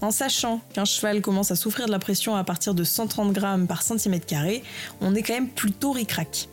En 0.00 0.10
sachant 0.10 0.60
qu'un 0.74 0.84
cheval 0.84 1.20
commence 1.20 1.52
à 1.52 1.56
souffrir 1.56 1.86
de 1.86 1.92
la 1.92 2.00
pression 2.00 2.34
à 2.34 2.42
partir 2.42 2.74
de 2.74 2.82
130 2.82 3.32
grammes 3.32 3.68
par 3.68 3.82
centimètre 3.82 4.26
carré, 4.26 4.64
on 5.00 5.14
est 5.14 5.22
quand 5.22 5.34
même 5.34 5.48
plutôt 5.48 5.92
ricrac. 5.92 6.48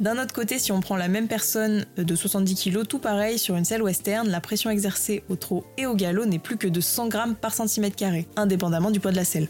D'un 0.00 0.16
autre 0.22 0.32
côté, 0.32 0.58
si 0.58 0.72
on 0.72 0.80
prend 0.80 0.96
la 0.96 1.08
même 1.08 1.28
personne 1.28 1.84
de 1.98 2.16
70 2.16 2.54
kg, 2.54 2.86
tout 2.86 3.00
pareil, 3.00 3.38
sur 3.38 3.56
une 3.56 3.66
selle 3.66 3.82
western, 3.82 4.26
la 4.30 4.40
pression 4.40 4.70
exercée 4.70 5.22
au 5.28 5.36
trot 5.36 5.66
et 5.76 5.84
au 5.84 5.94
galop 5.94 6.24
n'est 6.24 6.38
plus 6.38 6.56
que 6.56 6.68
de 6.68 6.80
100 6.80 7.08
grammes 7.08 7.34
par 7.34 7.52
centimètre 7.52 7.96
carré, 7.96 8.26
indépendamment 8.36 8.90
du 8.90 8.98
poids 8.98 9.10
de 9.10 9.16
la 9.16 9.24
selle. 9.24 9.48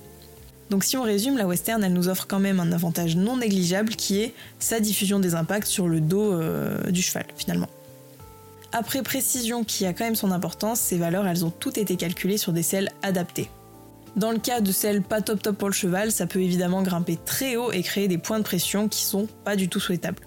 Donc 0.70 0.84
si 0.84 0.96
on 0.96 1.02
résume, 1.02 1.36
la 1.38 1.46
western, 1.46 1.82
elle 1.82 1.94
nous 1.94 2.08
offre 2.08 2.26
quand 2.26 2.40
même 2.40 2.60
un 2.60 2.72
avantage 2.72 3.16
non 3.16 3.38
négligeable 3.38 3.96
qui 3.96 4.20
est 4.20 4.34
sa 4.58 4.80
diffusion 4.80 5.18
des 5.18 5.34
impacts 5.34 5.66
sur 5.66 5.88
le 5.88 6.00
dos 6.00 6.32
euh, 6.32 6.90
du 6.90 7.02
cheval 7.02 7.24
finalement. 7.36 7.68
Après 8.72 9.02
précision 9.02 9.64
qui 9.64 9.86
a 9.86 9.94
quand 9.94 10.04
même 10.04 10.14
son 10.14 10.30
importance, 10.30 10.78
ces 10.78 10.98
valeurs 10.98 11.26
elles 11.26 11.44
ont 11.44 11.50
toutes 11.50 11.78
été 11.78 11.96
calculées 11.96 12.36
sur 12.36 12.52
des 12.52 12.62
selles 12.62 12.90
adaptées. 13.02 13.48
Dans 14.16 14.30
le 14.30 14.38
cas 14.38 14.60
de 14.60 14.72
celles 14.72 15.02
pas 15.02 15.22
top 15.22 15.42
top 15.42 15.56
pour 15.56 15.68
le 15.68 15.74
cheval, 15.74 16.12
ça 16.12 16.26
peut 16.26 16.42
évidemment 16.42 16.82
grimper 16.82 17.18
très 17.24 17.56
haut 17.56 17.72
et 17.72 17.82
créer 17.82 18.08
des 18.08 18.18
points 18.18 18.38
de 18.38 18.44
pression 18.44 18.88
qui 18.88 19.02
sont 19.02 19.26
pas 19.44 19.56
du 19.56 19.68
tout 19.68 19.80
souhaitables. 19.80 20.26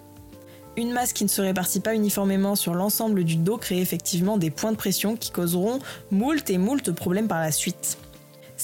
Une 0.76 0.92
masse 0.92 1.12
qui 1.12 1.24
ne 1.24 1.28
se 1.28 1.42
répartit 1.42 1.80
pas 1.80 1.94
uniformément 1.94 2.56
sur 2.56 2.74
l'ensemble 2.74 3.24
du 3.24 3.36
dos 3.36 3.58
crée 3.58 3.80
effectivement 3.80 4.38
des 4.38 4.50
points 4.50 4.72
de 4.72 4.76
pression 4.76 5.16
qui 5.16 5.30
causeront 5.30 5.78
moult 6.10 6.48
et 6.48 6.58
moult 6.58 6.90
problèmes 6.92 7.28
par 7.28 7.40
la 7.40 7.52
suite. 7.52 7.98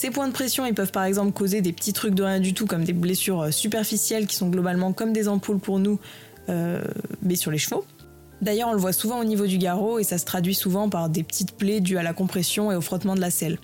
Ces 0.01 0.13
points 0.13 0.29
de 0.29 0.33
pression, 0.33 0.65
ils 0.65 0.75
peuvent 0.75 0.93
par 0.93 1.03
exemple 1.03 1.33
causer 1.33 1.61
des 1.61 1.73
petits 1.73 1.93
trucs 1.93 2.15
de 2.15 2.23
rien 2.23 2.39
du 2.39 2.55
tout, 2.55 2.67
comme 2.67 2.85
des 2.85 2.93
blessures 2.93 3.41
euh, 3.41 3.51
superficielles 3.51 4.29
qui 4.29 4.37
sont 4.37 4.49
globalement 4.49 4.93
comme 4.93 5.13
des 5.13 5.27
ampoules 5.27 5.59
pour 5.59 5.81
nous, 5.81 5.99
euh, 6.49 6.85
mais 7.21 7.35
sur 7.35 7.51
les 7.51 7.59
chevaux. 7.59 7.85
D'ailleurs, 8.41 8.69
on 8.69 8.75
le 8.75 8.79
voit 8.79 8.93
souvent 8.93 9.19
au 9.19 9.25
niveau 9.25 9.49
du 9.49 9.59
garrot 9.59 9.99
et 9.99 10.05
ça 10.05 10.17
se 10.17 10.25
traduit 10.25 10.55
souvent 10.55 10.89
par 10.89 11.09
des 11.09 11.25
petites 11.25 11.57
plaies 11.57 11.81
dues 11.81 11.99
à 11.99 12.05
la 12.05 12.13
compression 12.13 12.71
et 12.71 12.77
au 12.77 12.81
frottement 12.81 13.17
de 13.17 13.21
la 13.21 13.33
selle. 13.33 13.59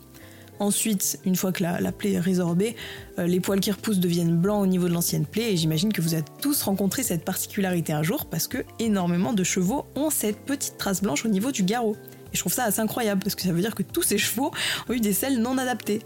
Ensuite, 0.59 1.21
une 1.25 1.37
fois 1.37 1.53
que 1.53 1.63
la, 1.63 1.93
plaie 1.93 2.15
est 2.15 2.21
résorbée, 2.21 2.75
euh, 3.21 3.29
les 3.29 3.39
poils 3.39 3.61
qui 3.61 3.71
repoussent 3.71 4.01
deviennent 4.01 4.37
blancs 4.37 4.61
au 4.61 4.67
niveau 4.67 4.89
de 4.89 4.93
l'ancienne 4.93 5.27
plaie 5.27 5.53
et 5.53 5.57
j'imagine 5.57 5.93
que 5.93 6.03
vous 6.03 6.15
avez 6.15 6.25
tous 6.43 6.63
rencontré 6.63 7.05
cette 7.05 7.25
particularité 7.25 7.93
un 7.93 8.03
jour 8.03 8.27
parce 8.27 8.49
que 8.49 8.59
énormément 8.81 9.35
de 9.35 9.45
chevaux 9.45 9.87
ont 9.95 10.11
cette 10.11 10.41
petite 10.41 10.79
trace 10.79 11.01
blanche 11.01 11.25
au 11.25 11.29
niveau 11.29 11.53
du 11.53 11.63
garrot. 11.63 11.95
Et 12.33 12.37
je 12.37 12.41
trouve 12.41 12.53
ça 12.53 12.65
assez 12.65 12.81
incroyable 12.81 13.23
parce 13.23 13.37
que 13.37 13.43
ça 13.43 13.53
veut 13.53 13.61
dire 13.61 13.77
que 13.77 13.85
tous 13.85 14.03
ces 14.03 14.19
chevaux 14.19 14.51
ont 14.89 14.93
eu 14.93 14.99
des 14.99 15.13
selles 15.13 15.41
non 15.41 15.59
adaptées. 15.59 16.01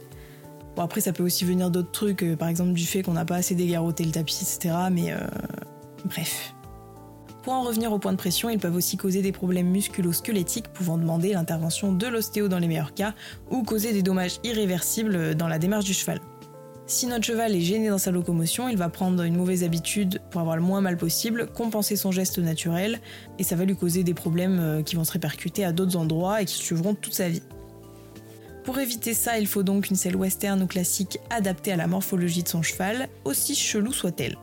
Bon, 0.78 0.84
après, 0.84 1.00
ça 1.00 1.12
peut 1.12 1.24
aussi 1.24 1.44
venir 1.44 1.72
d'autres 1.72 1.90
trucs, 1.90 2.22
euh, 2.22 2.36
par 2.36 2.46
exemple 2.46 2.72
du 2.72 2.86
fait 2.86 3.02
qu'on 3.02 3.14
n'a 3.14 3.24
pas 3.24 3.34
assez 3.34 3.56
dégarroté 3.56 4.04
le 4.04 4.12
tapis, 4.12 4.38
etc. 4.42 4.76
Mais 4.92 5.10
euh, 5.10 5.16
bref. 6.04 6.54
Pour 7.42 7.54
en 7.54 7.64
revenir 7.64 7.92
au 7.92 7.98
point 7.98 8.12
de 8.12 8.16
pression, 8.16 8.48
ils 8.48 8.60
peuvent 8.60 8.76
aussi 8.76 8.96
causer 8.96 9.20
des 9.20 9.32
problèmes 9.32 9.68
musculo-squelettiques 9.70 10.68
pouvant 10.68 10.96
demander 10.96 11.32
l'intervention 11.32 11.90
de 11.90 12.06
l'ostéo 12.06 12.46
dans 12.46 12.60
les 12.60 12.68
meilleurs 12.68 12.94
cas 12.94 13.14
ou 13.50 13.64
causer 13.64 13.92
des 13.92 14.02
dommages 14.02 14.38
irréversibles 14.44 15.34
dans 15.34 15.48
la 15.48 15.58
démarche 15.58 15.84
du 15.84 15.94
cheval. 15.94 16.20
Si 16.86 17.08
notre 17.08 17.24
cheval 17.24 17.56
est 17.56 17.60
gêné 17.60 17.88
dans 17.88 17.98
sa 17.98 18.12
locomotion, 18.12 18.68
il 18.68 18.76
va 18.76 18.88
prendre 18.88 19.24
une 19.24 19.34
mauvaise 19.34 19.64
habitude 19.64 20.20
pour 20.30 20.42
avoir 20.42 20.54
le 20.54 20.62
moins 20.62 20.80
mal 20.80 20.96
possible, 20.96 21.48
compenser 21.48 21.96
son 21.96 22.12
geste 22.12 22.38
naturel, 22.38 23.00
et 23.40 23.42
ça 23.42 23.56
va 23.56 23.64
lui 23.64 23.74
causer 23.74 24.04
des 24.04 24.14
problèmes 24.14 24.60
euh, 24.60 24.82
qui 24.82 24.94
vont 24.94 25.02
se 25.02 25.10
répercuter 25.10 25.64
à 25.64 25.72
d'autres 25.72 25.96
endroits 25.96 26.40
et 26.40 26.44
qui 26.44 26.54
suivront 26.54 26.94
toute 26.94 27.14
sa 27.14 27.28
vie. 27.28 27.42
Pour 28.68 28.80
éviter 28.80 29.14
ça, 29.14 29.38
il 29.38 29.46
faut 29.46 29.62
donc 29.62 29.88
une 29.88 29.96
selle 29.96 30.14
western 30.14 30.62
ou 30.62 30.66
classique 30.66 31.20
adaptée 31.30 31.72
à 31.72 31.76
la 31.76 31.86
morphologie 31.86 32.42
de 32.42 32.48
son 32.48 32.60
cheval, 32.60 33.08
aussi 33.24 33.54
chelou 33.54 33.94
soit-elle. 33.94 34.36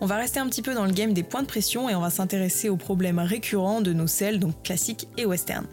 On 0.00 0.06
va 0.06 0.16
rester 0.16 0.40
un 0.40 0.48
petit 0.48 0.62
peu 0.62 0.72
dans 0.72 0.86
le 0.86 0.92
game 0.92 1.12
des 1.12 1.22
points 1.22 1.42
de 1.42 1.46
pression 1.46 1.86
et 1.90 1.94
on 1.94 2.00
va 2.00 2.08
s'intéresser 2.08 2.70
aux 2.70 2.78
problèmes 2.78 3.18
récurrents 3.18 3.82
de 3.82 3.92
nos 3.92 4.06
selles, 4.06 4.38
donc 4.38 4.62
classiques 4.62 5.08
et 5.18 5.26
western. 5.26 5.66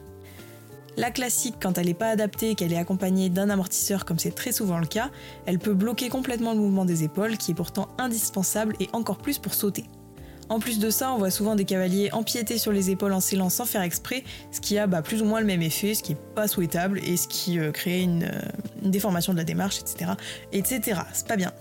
La 0.97 1.11
classique, 1.11 1.55
quand 1.61 1.77
elle 1.77 1.85
n'est 1.85 1.93
pas 1.93 2.09
adaptée 2.09 2.49
et 2.49 2.55
qu'elle 2.55 2.73
est 2.73 2.77
accompagnée 2.77 3.29
d'un 3.29 3.49
amortisseur 3.49 4.03
comme 4.03 4.19
c'est 4.19 4.35
très 4.35 4.51
souvent 4.51 4.79
le 4.79 4.85
cas, 4.85 5.09
elle 5.45 5.57
peut 5.57 5.73
bloquer 5.73 6.09
complètement 6.09 6.51
le 6.51 6.59
mouvement 6.59 6.83
des 6.83 7.05
épaules 7.05 7.37
qui 7.37 7.51
est 7.51 7.55
pourtant 7.55 7.87
indispensable 7.99 8.75
et 8.81 8.89
encore 8.91 9.19
plus 9.19 9.37
pour 9.37 9.53
sauter. 9.53 9.85
En 10.49 10.59
plus 10.59 10.79
de 10.79 10.89
ça, 10.89 11.11
on 11.11 11.17
voit 11.17 11.31
souvent 11.31 11.55
des 11.55 11.65
cavaliers 11.65 12.09
empiéter 12.13 12.57
sur 12.57 12.71
les 12.71 12.89
épaules 12.89 13.11
en 13.11 13.19
scellant 13.19 13.49
sans 13.49 13.65
faire 13.65 13.81
exprès, 13.81 14.23
ce 14.51 14.61
qui 14.61 14.77
a 14.77 14.87
bah, 14.87 15.01
plus 15.01 15.21
ou 15.21 15.25
moins 15.25 15.41
le 15.41 15.45
même 15.45 15.61
effet, 15.61 15.93
ce 15.93 16.01
qui 16.01 16.13
est 16.13 16.33
pas 16.35 16.47
souhaitable 16.47 16.99
et 17.03 17.17
ce 17.17 17.27
qui 17.27 17.59
euh, 17.59 17.71
crée 17.71 18.01
une, 18.01 18.23
euh, 18.23 18.41
une, 18.81 18.91
déformation 18.91 19.33
de 19.33 19.37
la 19.37 19.43
démarche, 19.43 19.79
etc. 19.79 20.11
etc. 20.53 21.01
C'est 21.13 21.27
pas 21.27 21.35
bien. 21.35 21.51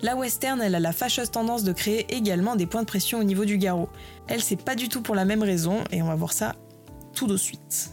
La 0.00 0.16
western, 0.16 0.62
elle 0.62 0.74
a 0.74 0.80
la 0.80 0.92
fâcheuse 0.92 1.30
tendance 1.30 1.64
de 1.64 1.72
créer 1.72 2.06
également 2.14 2.56
des 2.56 2.66
points 2.66 2.82
de 2.82 2.86
pression 2.86 3.18
au 3.18 3.24
niveau 3.24 3.44
du 3.44 3.58
garrot. 3.58 3.88
Elle, 4.28 4.42
c'est 4.42 4.62
pas 4.62 4.76
du 4.76 4.88
tout 4.88 5.02
pour 5.02 5.14
la 5.14 5.24
même 5.24 5.42
raison, 5.42 5.82
et 5.90 6.02
on 6.02 6.06
va 6.06 6.14
voir 6.14 6.32
ça 6.32 6.54
tout 7.14 7.26
de 7.26 7.36
suite. 7.36 7.90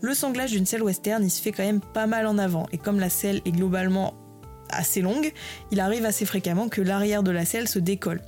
Le 0.00 0.14
sanglage 0.14 0.52
d'une 0.52 0.64
selle 0.64 0.82
western, 0.82 1.24
il 1.24 1.30
se 1.30 1.42
fait 1.42 1.50
quand 1.50 1.64
même 1.64 1.80
pas 1.80 2.06
mal 2.06 2.26
en 2.26 2.38
avant, 2.38 2.66
et 2.72 2.78
comme 2.78 3.00
la 3.00 3.10
selle 3.10 3.42
est 3.44 3.52
globalement 3.52 4.14
assez 4.70 5.00
longue, 5.00 5.32
il 5.70 5.80
arrive 5.80 6.04
assez 6.04 6.24
fréquemment 6.24 6.68
que 6.68 6.80
l'arrière 6.80 7.22
de 7.22 7.30
la 7.30 7.44
selle 7.44 7.68
se 7.68 7.78
décolle. 7.78 8.20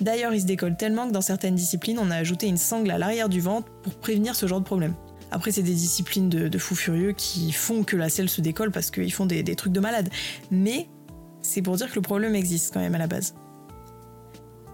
D'ailleurs, 0.00 0.34
il 0.34 0.40
se 0.40 0.46
décolle 0.46 0.76
tellement 0.76 1.06
que 1.08 1.12
dans 1.12 1.20
certaines 1.20 1.54
disciplines, 1.54 1.98
on 1.98 2.10
a 2.10 2.16
ajouté 2.16 2.46
une 2.46 2.56
sangle 2.56 2.90
à 2.90 2.98
l'arrière 2.98 3.28
du 3.28 3.40
ventre 3.40 3.70
pour 3.82 3.94
prévenir 3.94 4.34
ce 4.34 4.46
genre 4.46 4.60
de 4.60 4.64
problème. 4.64 4.94
Après, 5.30 5.50
c'est 5.50 5.62
des 5.62 5.74
disciplines 5.74 6.28
de, 6.28 6.58
fous 6.58 6.76
furieux 6.76 7.12
qui 7.12 7.52
font 7.52 7.82
que 7.82 7.96
la 7.96 8.08
selle 8.08 8.28
se 8.28 8.40
décolle 8.40 8.70
parce 8.70 8.90
qu'ils 8.90 9.12
font 9.12 9.26
des, 9.26 9.42
trucs 9.56 9.72
de 9.72 9.80
malade. 9.80 10.08
Mais 10.50 10.88
c'est 11.42 11.62
pour 11.62 11.76
dire 11.76 11.90
que 11.90 11.96
le 11.96 12.02
problème 12.02 12.34
existe 12.34 12.72
quand 12.72 12.80
même 12.80 12.94
à 12.94 12.98
la 12.98 13.06
base. 13.06 13.34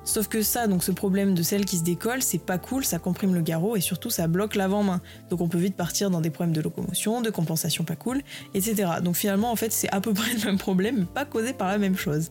Sauf 0.05 0.29
que 0.29 0.43
ça, 0.43 0.67
donc 0.67 0.83
ce 0.83 0.93
problème 0.93 1.35
de 1.35 1.43
selle 1.43 1.65
qui 1.65 1.79
se 1.79 1.85
décolle, 1.85 2.23
c'est 2.23 2.39
pas 2.39 2.59
cool, 2.59 2.85
ça 2.85 2.99
comprime 2.99 3.35
le 3.35 3.43
garrot 3.43 3.77
et 3.77 3.81
surtout 3.81 4.11
ça 4.11 4.27
bloque 4.27 4.55
l'avant-main. 4.55 5.01
Donc 5.29 5.41
on 5.41 5.49
peut 5.49 5.59
vite 5.59 5.77
partir 5.77 6.11
dans 6.11 6.21
des 6.21 6.31
problèmes 6.31 6.55
de 6.55 6.61
locomotion, 6.61 7.21
de 7.21 7.31
compensation 7.31 7.85
pas 7.85 7.97
cool, 7.97 8.23
etc. 8.55 8.91
Donc 9.03 9.17
finalement, 9.17 9.53
en 9.53 9.57
fait, 9.57 9.73
c'est 9.73 9.91
à 9.91 10.01
peu 10.01 10.13
près 10.13 10.33
le 10.35 10.45
même 10.45 10.59
problème, 10.59 10.97
mais 10.99 11.05
pas 11.05 11.25
causé 11.25 11.53
par 11.53 11.69
la 11.69 11.79
même 11.79 11.97
chose. 11.97 12.31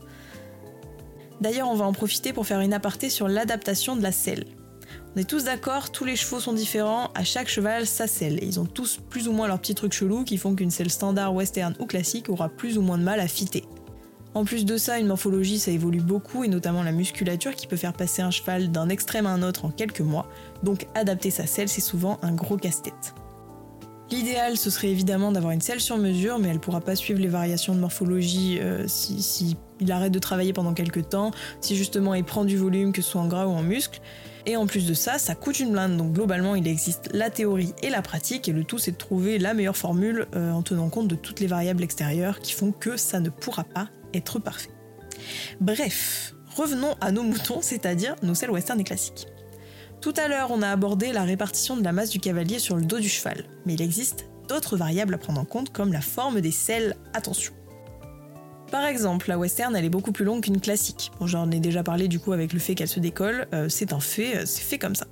D'ailleurs, 1.41 1.69
on 1.69 1.75
va 1.75 1.85
en 1.85 1.93
profiter 1.93 2.33
pour 2.33 2.45
faire 2.45 2.59
une 2.59 2.73
aparté 2.73 3.09
sur 3.09 3.27
l'adaptation 3.27 3.95
de 3.95 4.01
la 4.01 4.11
selle. 4.11 4.45
On 5.15 5.19
est 5.19 5.29
tous 5.29 5.45
d'accord, 5.45 5.91
tous 5.91 6.05
les 6.05 6.15
chevaux 6.15 6.39
sont 6.39 6.53
différents, 6.53 7.11
à 7.15 7.23
chaque 7.23 7.47
cheval 7.47 7.87
sa 7.87 8.07
selle, 8.07 8.39
ils 8.43 8.59
ont 8.59 8.65
tous 8.65 8.99
plus 9.09 9.27
ou 9.27 9.31
moins 9.31 9.47
leurs 9.47 9.59
petits 9.59 9.75
trucs 9.75 9.93
chelous 9.93 10.23
qui 10.23 10.37
font 10.37 10.53
qu'une 10.53 10.69
selle 10.69 10.91
standard, 10.91 11.33
western 11.33 11.75
ou 11.79 11.85
classique 11.85 12.29
aura 12.29 12.49
plus 12.49 12.77
ou 12.77 12.81
moins 12.81 12.97
de 12.97 13.03
mal 13.03 13.19
à 13.19 13.27
fitter. 13.27 13.63
En 14.35 14.45
plus 14.45 14.65
de 14.65 14.77
ça, 14.77 14.99
une 14.99 15.07
morphologie, 15.07 15.57
ça 15.57 15.71
évolue 15.71 16.01
beaucoup, 16.01 16.43
et 16.43 16.47
notamment 16.47 16.83
la 16.83 16.91
musculature 16.91 17.55
qui 17.55 17.65
peut 17.65 17.75
faire 17.75 17.93
passer 17.93 18.21
un 18.21 18.29
cheval 18.29 18.71
d'un 18.71 18.89
extrême 18.89 19.25
à 19.25 19.31
un 19.31 19.41
autre 19.41 19.65
en 19.65 19.69
quelques 19.69 20.01
mois, 20.01 20.27
donc 20.61 20.85
adapter 20.93 21.31
sa 21.31 21.47
selle, 21.47 21.69
c'est 21.69 21.81
souvent 21.81 22.19
un 22.21 22.33
gros 22.33 22.57
casse-tête. 22.57 23.15
L'idéal, 24.11 24.57
ce 24.57 24.71
serait 24.71 24.89
évidemment 24.89 25.31
d'avoir 25.31 25.51
une 25.51 25.61
selle 25.61 25.79
sur 25.79 25.97
mesure, 25.97 26.39
mais 26.39 26.47
elle 26.47 26.59
pourra 26.59 26.81
pas 26.81 26.95
suivre 26.95 27.19
les 27.19 27.27
variations 27.27 27.75
de 27.75 27.79
morphologie 27.79 28.57
euh, 28.59 28.85
si, 28.87 29.55
il 29.79 29.91
arrête 29.91 30.11
de 30.11 30.19
travailler 30.19 30.51
pendant 30.51 30.73
quelques 30.73 31.09
temps, 31.09 31.31
si 31.61 31.75
justement 31.75 32.15
il 32.15 32.23
prend 32.23 32.43
du 32.43 32.57
volume, 32.57 32.91
que 32.91 33.03
ce 33.03 33.11
soit 33.11 33.21
en 33.21 33.27
gras 33.27 33.45
ou 33.45 33.51
en 33.51 33.61
muscle. 33.61 34.01
Et 34.47 34.57
en 34.57 34.65
plus 34.65 34.87
de 34.87 34.95
ça, 34.95 35.19
ça 35.19 35.35
coûte 35.35 35.59
une 35.59 35.71
blinde, 35.71 35.95
donc 35.95 36.13
globalement 36.13 36.55
il 36.55 36.67
existe 36.67 37.09
la 37.13 37.29
théorie 37.29 37.73
et 37.83 37.89
la 37.91 38.01
pratique, 38.01 38.49
et 38.49 38.51
le 38.51 38.63
tout 38.63 38.79
c'est 38.79 38.91
de 38.91 38.97
trouver 38.97 39.37
la 39.37 39.53
meilleure 39.53 39.77
formule 39.77 40.25
euh, 40.35 40.51
en 40.51 40.63
tenant 40.63 40.89
compte 40.89 41.07
de 41.07 41.15
toutes 41.15 41.39
les 41.39 41.47
variables 41.47 41.83
extérieures 41.83 42.39
qui 42.39 42.53
font 42.53 42.71
que 42.71 42.97
ça 42.97 43.19
ne 43.19 43.29
pourra 43.29 43.63
pas 43.63 43.89
être 44.15 44.39
parfait. 44.39 44.71
Bref, 45.61 46.33
revenons 46.55 46.95
à 46.99 47.11
nos 47.11 47.23
moutons, 47.23 47.61
c'est-à-dire 47.61 48.15
nos 48.23 48.33
selles 48.33 48.49
western 48.49 48.79
et 48.79 48.83
classiques. 48.83 49.27
Tout 50.01 50.13
à 50.15 50.29
l'heure, 50.29 50.51
on 50.51 50.61
a 50.61 50.69
abordé 50.69 51.11
la 51.11 51.23
répartition 51.23 51.75
de 51.75 51.83
la 51.83 51.91
masse 51.91 52.09
du 52.09 52.19
cavalier 52.19 52.59
sur 52.59 52.77
le 52.77 52.85
dos 52.85 52.99
du 52.99 53.09
cheval, 53.09 53.43
mais 53.65 53.73
il 53.73 53.81
existe 53.81 54.29
d'autres 54.47 54.77
variables 54.77 55.13
à 55.13 55.17
prendre 55.17 55.41
en 55.41 55.45
compte 55.45 55.73
comme 55.73 55.91
la 55.91 55.99
forme 55.99 56.39
des 56.39 56.51
selles. 56.51 56.95
Attention. 57.13 57.53
Par 58.71 58.85
exemple, 58.85 59.27
la 59.27 59.37
western, 59.37 59.75
elle 59.75 59.83
est 59.83 59.89
beaucoup 59.89 60.13
plus 60.13 60.23
longue 60.23 60.43
qu'une 60.43 60.61
classique. 60.61 61.11
Bon, 61.19 61.27
j'en 61.27 61.51
ai 61.51 61.59
déjà 61.59 61.83
parlé 61.83 62.07
du 62.07 62.19
coup 62.19 62.31
avec 62.31 62.53
le 62.53 62.59
fait 62.59 62.75
qu'elle 62.75 62.87
se 62.87 62.99
décolle, 62.99 63.47
euh, 63.53 63.67
c'est 63.67 63.91
un 63.91 63.99
fait, 63.99 64.37
euh, 64.37 64.45
c'est 64.45 64.61
fait 64.61 64.77
comme 64.77 64.95
ça. 64.95 65.07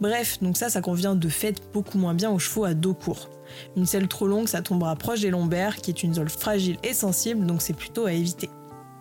Bref, 0.00 0.38
donc 0.42 0.58
ça, 0.58 0.68
ça 0.68 0.82
convient 0.82 1.14
de 1.14 1.28
fait 1.28 1.62
beaucoup 1.72 1.96
moins 1.96 2.14
bien 2.14 2.30
aux 2.30 2.38
chevaux 2.38 2.64
à 2.64 2.74
dos 2.74 2.94
court. 2.94 3.30
Une 3.76 3.86
selle 3.86 4.08
trop 4.08 4.26
longue, 4.26 4.48
ça 4.48 4.60
tombera 4.60 4.96
proche 4.96 5.20
des 5.20 5.30
lombaires, 5.30 5.76
qui 5.76 5.90
est 5.90 6.02
une 6.02 6.14
zone 6.14 6.28
fragile 6.28 6.76
et 6.82 6.92
sensible, 6.92 7.46
donc 7.46 7.62
c'est 7.62 7.74
plutôt 7.74 8.04
à 8.04 8.12
éviter. 8.12 8.50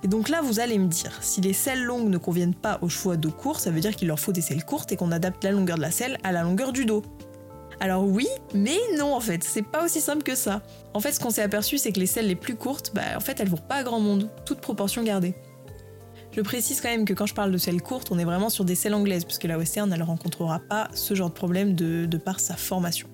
Et 0.03 0.07
donc 0.07 0.27
là, 0.27 0.41
vous 0.41 0.59
allez 0.59 0.77
me 0.77 0.87
dire, 0.87 1.17
si 1.21 1.39
les 1.39 1.53
selles 1.53 1.83
longues 1.83 2.09
ne 2.09 2.17
conviennent 2.17 2.53
pas 2.53 2.79
chevaux 2.89 3.11
à 3.11 3.17
dos 3.17 3.31
court, 3.31 3.59
ça 3.59 3.71
veut 3.71 3.79
dire 3.79 3.95
qu'il 3.95 4.09
leur 4.09 4.19
faut 4.19 4.33
des 4.33 4.41
selles 4.41 4.65
courtes 4.65 4.91
et 4.91 4.97
qu'on 4.97 5.11
adapte 5.13 5.43
la 5.45 5.51
longueur 5.51 5.77
de 5.77 5.81
la 5.81 5.91
selle 5.91 6.17
à 6.23 6.33
la 6.33 6.43
longueur 6.43 6.73
du 6.73 6.85
dos. 6.85 7.03
Alors 7.79 8.05
oui, 8.05 8.27
mais 8.53 8.77
non 8.97 9.15
en 9.15 9.19
fait, 9.19 9.43
c'est 9.43 9.61
pas 9.61 9.83
aussi 9.83 10.01
simple 10.01 10.23
que 10.23 10.35
ça. 10.35 10.61
En 10.93 10.99
fait, 10.99 11.13
ce 11.13 11.19
qu'on 11.19 11.29
s'est 11.29 11.41
aperçu, 11.41 11.77
c'est 11.77 11.91
que 11.91 11.99
les 11.99 12.05
selles 12.05 12.27
les 12.27 12.35
plus 12.35 12.55
courtes, 12.55 12.91
bah 12.93 13.01
en 13.15 13.19
fait, 13.19 13.39
elles 13.39 13.49
vont 13.49 13.57
pas 13.57 13.75
à 13.75 13.83
grand 13.83 13.99
monde, 13.99 14.29
toute 14.45 14.59
proportion 14.59 15.03
gardée. 15.03 15.35
Je 16.31 16.41
précise 16.41 16.81
quand 16.81 16.89
même 16.89 17.05
que 17.05 17.13
quand 17.13 17.25
je 17.25 17.33
parle 17.33 17.51
de 17.51 17.57
selles 17.57 17.81
courtes, 17.81 18.09
on 18.11 18.19
est 18.19 18.25
vraiment 18.25 18.49
sur 18.49 18.65
des 18.65 18.75
selles 18.75 18.93
anglaises, 18.93 19.23
puisque 19.23 19.43
la 19.43 19.57
western, 19.57 19.91
elle 19.93 20.03
rencontrera 20.03 20.59
pas 20.59 20.89
ce 20.93 21.13
genre 21.13 21.29
de 21.29 21.35
problème 21.35 21.75
de 21.75 22.17
par 22.17 22.39
sa 22.39 22.55
formation. 22.55 23.07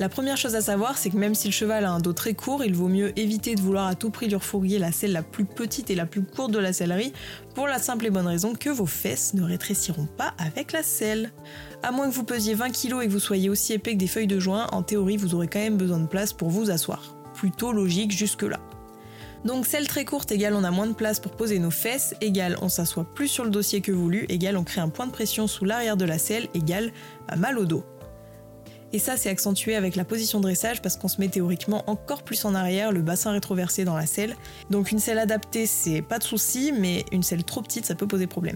La 0.00 0.08
première 0.08 0.36
chose 0.36 0.56
à 0.56 0.60
savoir, 0.60 0.98
c'est 0.98 1.10
que 1.10 1.16
même 1.16 1.36
si 1.36 1.46
le 1.46 1.52
cheval 1.52 1.84
a 1.84 1.92
un 1.92 2.00
dos 2.00 2.12
très 2.12 2.34
court, 2.34 2.64
il 2.64 2.74
vaut 2.74 2.88
mieux 2.88 3.16
éviter 3.16 3.54
de 3.54 3.60
vouloir 3.60 3.86
à 3.86 3.94
tout 3.94 4.10
prix 4.10 4.26
lui 4.26 4.34
refourguer 4.34 4.80
la 4.80 4.90
selle 4.90 5.12
la 5.12 5.22
plus 5.22 5.44
petite 5.44 5.88
et 5.88 5.94
la 5.94 6.04
plus 6.04 6.24
courte 6.24 6.50
de 6.50 6.58
la 6.58 6.72
sellerie, 6.72 7.12
pour 7.54 7.68
la 7.68 7.78
simple 7.78 8.06
et 8.06 8.10
bonne 8.10 8.26
raison 8.26 8.54
que 8.54 8.70
vos 8.70 8.86
fesses 8.86 9.34
ne 9.34 9.42
rétréciront 9.44 10.06
pas 10.06 10.34
avec 10.38 10.72
la 10.72 10.82
selle. 10.82 11.32
À 11.84 11.92
moins 11.92 12.08
que 12.08 12.14
vous 12.14 12.24
pesiez 12.24 12.54
20 12.54 12.70
kg 12.70 13.02
et 13.02 13.06
que 13.06 13.12
vous 13.12 13.20
soyez 13.20 13.48
aussi 13.48 13.72
épais 13.72 13.92
que 13.92 13.98
des 13.98 14.08
feuilles 14.08 14.26
de 14.26 14.40
joint, 14.40 14.66
en 14.72 14.82
théorie 14.82 15.16
vous 15.16 15.36
aurez 15.36 15.46
quand 15.46 15.60
même 15.60 15.76
besoin 15.76 16.00
de 16.00 16.08
place 16.08 16.32
pour 16.32 16.50
vous 16.50 16.70
asseoir. 16.70 17.14
Plutôt 17.34 17.72
logique 17.72 18.10
jusque-là. 18.10 18.58
Donc 19.44 19.66
selle 19.66 19.86
très 19.86 20.04
courte 20.04 20.32
égale 20.32 20.54
on 20.54 20.64
a 20.64 20.70
moins 20.72 20.86
de 20.86 20.94
place 20.94 21.20
pour 21.20 21.32
poser 21.32 21.58
nos 21.60 21.70
fesses, 21.70 22.14
égale 22.20 22.56
on 22.62 22.68
s'assoit 22.68 23.04
plus 23.04 23.28
sur 23.28 23.44
le 23.44 23.50
dossier 23.50 23.80
que 23.80 23.92
voulu, 23.92 24.24
égale 24.28 24.56
on 24.56 24.64
crée 24.64 24.80
un 24.80 24.88
point 24.88 25.06
de 25.06 25.12
pression 25.12 25.46
sous 25.46 25.64
l'arrière 25.64 25.96
de 25.96 26.06
la 26.06 26.18
selle, 26.18 26.48
égale 26.54 26.92
mal 27.36 27.58
au 27.58 27.64
dos. 27.66 27.84
Et 28.94 29.00
ça, 29.00 29.16
c'est 29.16 29.28
accentué 29.28 29.74
avec 29.74 29.96
la 29.96 30.04
position 30.04 30.38
de 30.38 30.44
dressage 30.44 30.80
parce 30.80 30.96
qu'on 30.96 31.08
se 31.08 31.20
met 31.20 31.26
théoriquement 31.26 31.82
encore 31.90 32.22
plus 32.22 32.44
en 32.44 32.54
arrière, 32.54 32.92
le 32.92 33.02
bassin 33.02 33.32
rétroversé 33.32 33.84
dans 33.84 33.96
la 33.96 34.06
selle. 34.06 34.36
Donc 34.70 34.92
une 34.92 35.00
selle 35.00 35.18
adaptée, 35.18 35.66
c'est 35.66 36.00
pas 36.00 36.20
de 36.20 36.22
souci, 36.22 36.72
mais 36.72 37.04
une 37.10 37.24
selle 37.24 37.42
trop 37.42 37.60
petite, 37.60 37.86
ça 37.86 37.96
peut 37.96 38.06
poser 38.06 38.28
problème. 38.28 38.54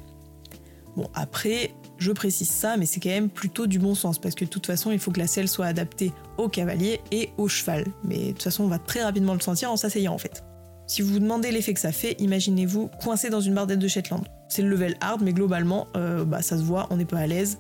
Bon, 0.95 1.11
après, 1.13 1.73
je 1.99 2.13
précise 2.13 2.49
ça, 2.49 2.77
mais 2.77 2.87
c'est 2.87 3.01
quand 3.01 3.09
même 3.09 3.31
plutôt 3.31 3.67
du 3.67 3.81
bon 3.81 3.97
sens 3.97 4.21
parce 4.21 4.37
que 4.37 4.45
de 4.45 4.49
toute 4.49 4.65
façon, 4.65 4.93
il 4.93 5.01
faut 5.01 5.11
que 5.11 5.19
la 5.19 5.27
selle 5.27 5.49
soit 5.49 5.67
adaptée 5.67 6.13
au 6.37 6.49
cavalier 6.49 7.01
et 7.11 7.31
au 7.37 7.49
cheval. 7.49 7.85
Mais 8.05 8.27
de 8.27 8.29
toute 8.29 8.45
façon, 8.45 8.63
on 8.63 8.69
va 8.69 8.79
très 8.79 9.03
rapidement 9.03 9.35
le 9.35 9.41
sentir 9.41 9.73
en 9.73 9.77
s'asseyant 9.77 10.15
en 10.15 10.19
fait. 10.19 10.45
Si 10.87 11.03
vous 11.03 11.15
vous 11.15 11.19
demandez 11.19 11.51
l'effet 11.51 11.75
que 11.75 11.81
ça 11.81 11.91
fait, 11.91 12.15
imaginez-vous 12.21 12.91
coincé 13.03 13.29
dans 13.29 13.41
une 13.41 13.55
bardette 13.55 13.81
de 13.81 13.89
Shetland. 13.89 14.23
C'est 14.49 14.63
le 14.63 14.69
level 14.69 14.95
hard, 15.01 15.21
mais 15.21 15.33
globalement, 15.33 15.89
euh, 15.97 16.25
bah, 16.25 16.43
ça 16.43 16.57
se 16.57 16.63
voit, 16.63 16.87
on 16.91 16.97
n'est 16.97 17.07
pas 17.07 17.19
à 17.19 17.27
l'aise. 17.27 17.59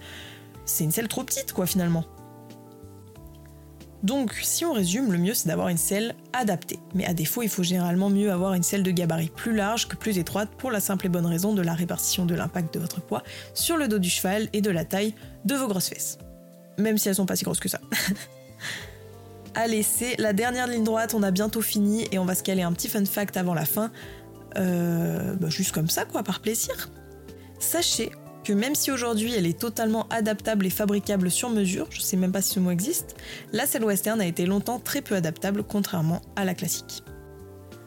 C'est 0.65 0.85
une 0.85 0.93
selle 0.93 1.09
trop 1.09 1.25
petite, 1.25 1.53
quoi, 1.53 1.67
finalement. 1.67 2.05
Donc, 4.03 4.33
si 4.43 4.65
on 4.65 4.73
résume, 4.73 5.13
le 5.13 5.19
mieux 5.19 5.35
c'est 5.35 5.49
d'avoir 5.49 5.69
une 5.69 5.79
selle 5.79 6.15
adaptée. 6.33 6.79
Mais 6.95 7.05
à 7.05 7.15
défaut, 7.15 7.43
il 7.43 7.49
faut 7.49 7.63
généralement 7.63 8.11
mieux 8.11 8.31
avoir 8.31 8.55
une 8.55 8.63
selle 8.63 8.83
de 8.83 8.91
gabarit 8.91 9.31
plus 9.35 9.55
large 9.55 9.89
que 9.89 9.97
plus 9.97 10.19
étroite 10.19 10.51
pour 10.57 10.71
la 10.71 10.81
simple 10.81 11.07
et 11.07 11.09
bonne 11.09 11.27
raison 11.27 11.53
de 11.53 11.63
la 11.63 11.75
répartition 11.75 12.25
de 12.25 12.35
l'impact 12.35 12.73
de 12.75 12.79
votre 12.79 13.01
poids 13.01 13.23
sur 13.55 13.77
le 13.77 13.89
dos 13.89 13.99
du 13.99 14.09
cheval 14.09 14.49
et 14.53 14.61
de 14.61 14.71
la 14.71 14.85
taille 14.85 15.15
de 15.45 15.55
vos 15.57 15.67
grosses 15.67 15.89
fesses. 15.89 16.19
Même 16.79 16.97
si 16.97 17.09
elles 17.09 17.17
sont 17.17 17.27
pas 17.27 17.37
si 17.37 17.45
grosses 17.45 17.61
que 17.61 17.69
ça. 17.69 17.81
Allez, 19.55 19.83
c'est 19.83 20.15
la 20.21 20.33
dernière 20.33 20.69
ligne 20.69 20.85
droite, 20.85 21.15
on 21.15 21.23
a 21.25 21.33
bientôt 21.33 21.63
fini 21.63 22.07
et 22.13 22.19
on 22.21 22.25
va 22.25 22.37
se 22.37 22.45
caler 22.45 22.63
un 22.63 22.73
petit 22.73 22.89
fun 22.89 23.05
fact 23.05 23.37
avant 23.37 23.55
la 23.55 23.65
fin. 23.65 23.91
Euh, 24.57 25.35
bah, 25.35 25.49
juste 25.49 25.73
comme 25.73 25.89
ça, 25.89 26.05
quoi, 26.05 26.23
par 26.23 26.41
plaisir. 26.41 26.91
Sachez 27.59 28.13
même 28.53 28.75
si 28.75 28.91
aujourd'hui 28.91 29.35
elle 29.35 29.47
est 29.47 29.59
totalement 29.59 30.07
adaptable 30.11 30.67
et 30.67 30.71
fabricable 30.71 31.31
sur 31.31 31.51
mesure, 31.51 31.87
je 31.91 32.01
sais 32.01 32.17
même 32.17 32.33
pas 32.33 32.43
si 32.43 32.55
ce 32.55 32.61
mot 32.61 32.71
existe, 32.71 33.17
la 33.53 33.67
selle 33.67 33.85
western 33.85 34.21
a 34.21 34.27
été 34.27 34.47
longtemps 34.47 34.79
très 34.79 35.03
peu 35.03 35.15
adaptable 35.15 35.63
contrairement 35.63 36.23
à 36.37 36.45
la 36.45 36.55
classique. 36.55 37.03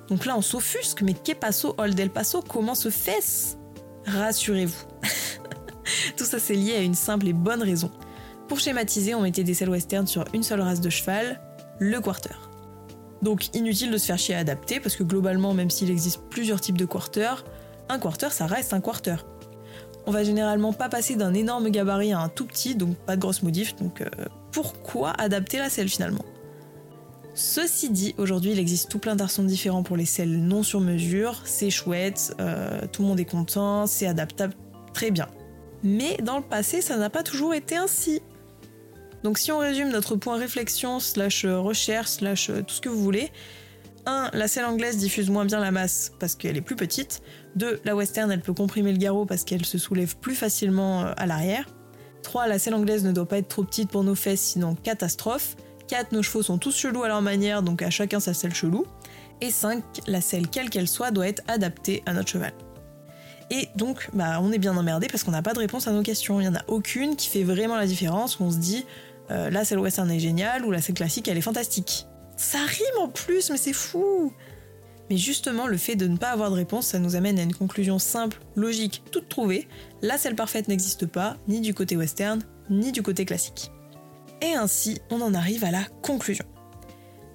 Donc 0.09 0.25
là 0.25 0.35
on 0.37 0.41
s'offusque, 0.41 1.01
mais 1.01 1.13
que 1.13 1.33
passo, 1.33 1.73
Old 1.77 1.99
El 1.99 2.09
Paso, 2.09 2.41
comment 2.41 2.75
se 2.75 2.89
fait-ce? 2.89 3.55
Rassurez-vous. 4.05 4.85
Tout 6.17 6.25
ça 6.25 6.39
c'est 6.39 6.55
lié 6.55 6.73
à 6.73 6.81
une 6.81 6.95
simple 6.95 7.27
et 7.27 7.33
bonne 7.33 7.63
raison. 7.63 7.91
Pour 8.47 8.59
schématiser, 8.59 9.15
on 9.15 9.21
mettait 9.21 9.45
des 9.45 9.53
selles 9.53 9.69
western 9.69 10.05
sur 10.05 10.25
une 10.33 10.43
seule 10.43 10.59
race 10.59 10.81
de 10.81 10.89
cheval, 10.89 11.39
le 11.79 12.01
quarter. 12.01 12.35
Donc 13.21 13.55
inutile 13.55 13.91
de 13.91 13.97
se 13.97 14.07
faire 14.07 14.17
chier 14.17 14.35
à 14.35 14.39
adapter 14.39 14.79
parce 14.79 14.95
que 14.95 15.03
globalement, 15.03 15.53
même 15.53 15.69
s'il 15.69 15.89
existe 15.89 16.21
plusieurs 16.29 16.59
types 16.59 16.77
de 16.77 16.85
quarter, 16.85 17.45
un 17.87 17.99
quarter 17.99 18.31
ça 18.31 18.47
reste 18.47 18.73
un 18.73 18.81
quarter. 18.81 19.15
On 20.05 20.11
va 20.11 20.23
généralement 20.23 20.73
pas 20.73 20.89
passer 20.89 21.15
d'un 21.15 21.33
énorme 21.33 21.69
gabarit 21.69 22.13
à 22.13 22.19
un 22.19 22.29
tout 22.29 22.45
petit, 22.45 22.75
donc 22.75 22.95
pas 22.95 23.15
de 23.15 23.21
grosse 23.21 23.43
modif, 23.43 23.75
donc 23.75 24.01
euh, 24.01 24.07
pourquoi 24.51 25.11
adapter 25.11 25.57
la 25.57 25.69
selle 25.69 25.89
finalement? 25.89 26.25
Ceci 27.33 27.89
dit, 27.89 28.13
aujourd'hui 28.17 28.51
il 28.51 28.59
existe 28.59 28.89
tout 28.89 28.99
plein 28.99 29.15
d'arçons 29.15 29.43
différents 29.43 29.83
pour 29.83 29.95
les 29.95 30.05
selles 30.05 30.41
non 30.41 30.63
sur 30.63 30.81
mesure, 30.81 31.41
c'est 31.45 31.69
chouette, 31.69 32.35
euh, 32.41 32.81
tout 32.91 33.03
le 33.03 33.07
monde 33.07 33.19
est 33.19 33.25
content, 33.25 33.87
c'est 33.87 34.07
adaptable 34.07 34.53
très 34.93 35.11
bien. 35.11 35.27
Mais 35.83 36.17
dans 36.17 36.37
le 36.37 36.43
passé, 36.43 36.81
ça 36.81 36.97
n'a 36.97 37.09
pas 37.09 37.23
toujours 37.23 37.53
été 37.53 37.77
ainsi. 37.77 38.21
Donc 39.23 39.37
si 39.37 39.51
on 39.51 39.59
résume 39.59 39.89
notre 39.89 40.15
point 40.15 40.37
réflexion, 40.37 40.99
slash 40.99 41.45
recherche, 41.45 42.09
slash 42.09 42.47
tout 42.47 42.73
ce 42.73 42.81
que 42.81 42.89
vous 42.89 43.01
voulez, 43.01 43.31
1. 44.05 44.31
La 44.33 44.47
selle 44.47 44.65
anglaise 44.65 44.97
diffuse 44.97 45.29
moins 45.29 45.45
bien 45.45 45.59
la 45.59 45.71
masse 45.71 46.11
parce 46.19 46.35
qu'elle 46.35 46.57
est 46.57 46.61
plus 46.61 46.75
petite. 46.75 47.21
2. 47.55 47.81
La 47.83 47.95
western, 47.95 48.31
elle 48.31 48.41
peut 48.41 48.53
comprimer 48.53 48.91
le 48.91 48.97
garrot 48.97 49.25
parce 49.25 49.43
qu'elle 49.43 49.65
se 49.65 49.77
soulève 49.77 50.15
plus 50.17 50.35
facilement 50.35 51.01
euh, 51.01 51.13
à 51.17 51.25
l'arrière. 51.25 51.65
3. 52.23 52.47
La 52.47 52.59
selle 52.59 52.75
anglaise 52.75 53.03
ne 53.03 53.11
doit 53.11 53.27
pas 53.27 53.37
être 53.37 53.47
trop 53.47 53.63
petite 53.63 53.89
pour 53.89 54.03
nos 54.03 54.15
fesses, 54.15 54.41
sinon 54.41 54.75
catastrophe. 54.75 55.55
4. 55.87 56.11
Nos 56.11 56.23
chevaux 56.23 56.43
sont 56.43 56.57
tous 56.57 56.75
chelous 56.75 57.03
à 57.03 57.07
leur 57.07 57.21
manière, 57.21 57.63
donc 57.63 57.81
à 57.81 57.89
chacun 57.89 58.19
sa 58.19 58.33
selle 58.33 58.53
chelou. 58.53 58.85
Et 59.41 59.51
5. 59.51 59.83
La 60.07 60.21
selle, 60.21 60.47
quelle 60.47 60.69
qu'elle 60.69 60.87
soit, 60.87 61.11
doit 61.11 61.27
être 61.27 61.43
adaptée 61.47 62.03
à 62.05 62.13
notre 62.13 62.29
cheval. 62.29 62.53
Et 63.49 63.67
donc, 63.75 64.09
bah, 64.13 64.39
on 64.41 64.51
est 64.53 64.57
bien 64.59 64.75
emmerdé 64.77 65.07
parce 65.07 65.23
qu'on 65.23 65.31
n'a 65.31 65.41
pas 65.41 65.53
de 65.53 65.59
réponse 65.59 65.87
à 65.87 65.91
nos 65.91 66.03
questions. 66.03 66.39
Il 66.39 66.43
n'y 66.43 66.49
en 66.49 66.55
a 66.55 66.63
aucune 66.67 67.17
qui 67.17 67.27
fait 67.27 67.43
vraiment 67.43 67.75
la 67.75 67.85
différence, 67.85 68.39
où 68.39 68.43
on 68.43 68.51
se 68.51 68.57
dit, 68.57 68.85
euh, 69.29 69.49
la 69.49 69.65
selle 69.65 69.79
western 69.79 70.09
est 70.09 70.19
géniale, 70.19 70.65
ou 70.65 70.71
la 70.71 70.81
selle 70.81 70.95
classique, 70.95 71.27
elle 71.27 71.37
est 71.37 71.41
fantastique. 71.41 72.07
Ça 72.41 72.65
rime 72.65 73.03
en 73.03 73.07
plus, 73.07 73.51
mais 73.51 73.57
c'est 73.57 73.71
fou 73.71 74.33
Mais 75.11 75.17
justement, 75.17 75.67
le 75.67 75.77
fait 75.77 75.95
de 75.95 76.07
ne 76.07 76.17
pas 76.17 76.31
avoir 76.31 76.49
de 76.49 76.55
réponse, 76.55 76.87
ça 76.87 76.97
nous 76.97 77.15
amène 77.15 77.37
à 77.37 77.43
une 77.43 77.53
conclusion 77.53 77.99
simple, 77.99 78.41
logique, 78.55 79.03
toute 79.11 79.29
trouvée. 79.29 79.67
La 80.01 80.17
selle 80.17 80.35
parfaite 80.35 80.67
n'existe 80.67 81.05
pas, 81.05 81.37
ni 81.47 81.61
du 81.61 81.75
côté 81.75 81.95
western, 81.95 82.41
ni 82.71 82.91
du 82.91 83.03
côté 83.03 83.25
classique. 83.25 83.69
Et 84.41 84.55
ainsi, 84.55 84.99
on 85.11 85.21
en 85.21 85.35
arrive 85.35 85.63
à 85.63 85.69
la 85.69 85.83
conclusion. 86.01 86.43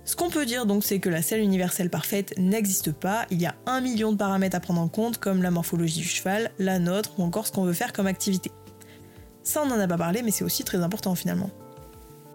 Ce 0.04 0.16
qu'on 0.16 0.28
peut 0.28 0.44
dire 0.44 0.66
donc, 0.66 0.82
c'est 0.82 0.98
que 0.98 1.08
la 1.08 1.22
selle 1.22 1.40
universelle 1.40 1.88
parfaite 1.88 2.34
n'existe 2.36 2.90
pas. 2.90 3.26
Il 3.30 3.40
y 3.40 3.46
a 3.46 3.54
un 3.66 3.80
million 3.80 4.10
de 4.10 4.16
paramètres 4.16 4.56
à 4.56 4.60
prendre 4.60 4.80
en 4.80 4.88
compte, 4.88 5.18
comme 5.18 5.40
la 5.40 5.52
morphologie 5.52 6.00
du 6.00 6.08
cheval, 6.08 6.50
la 6.58 6.80
nôtre, 6.80 7.12
ou 7.20 7.22
encore 7.22 7.46
ce 7.46 7.52
qu'on 7.52 7.64
veut 7.64 7.74
faire 7.74 7.92
comme 7.92 8.08
activité. 8.08 8.50
Ça, 9.44 9.62
on 9.62 9.66
n'en 9.66 9.78
a 9.78 9.86
pas 9.86 9.98
parlé, 9.98 10.22
mais 10.22 10.32
c'est 10.32 10.44
aussi 10.44 10.64
très 10.64 10.78
important 10.78 11.14
finalement. 11.14 11.50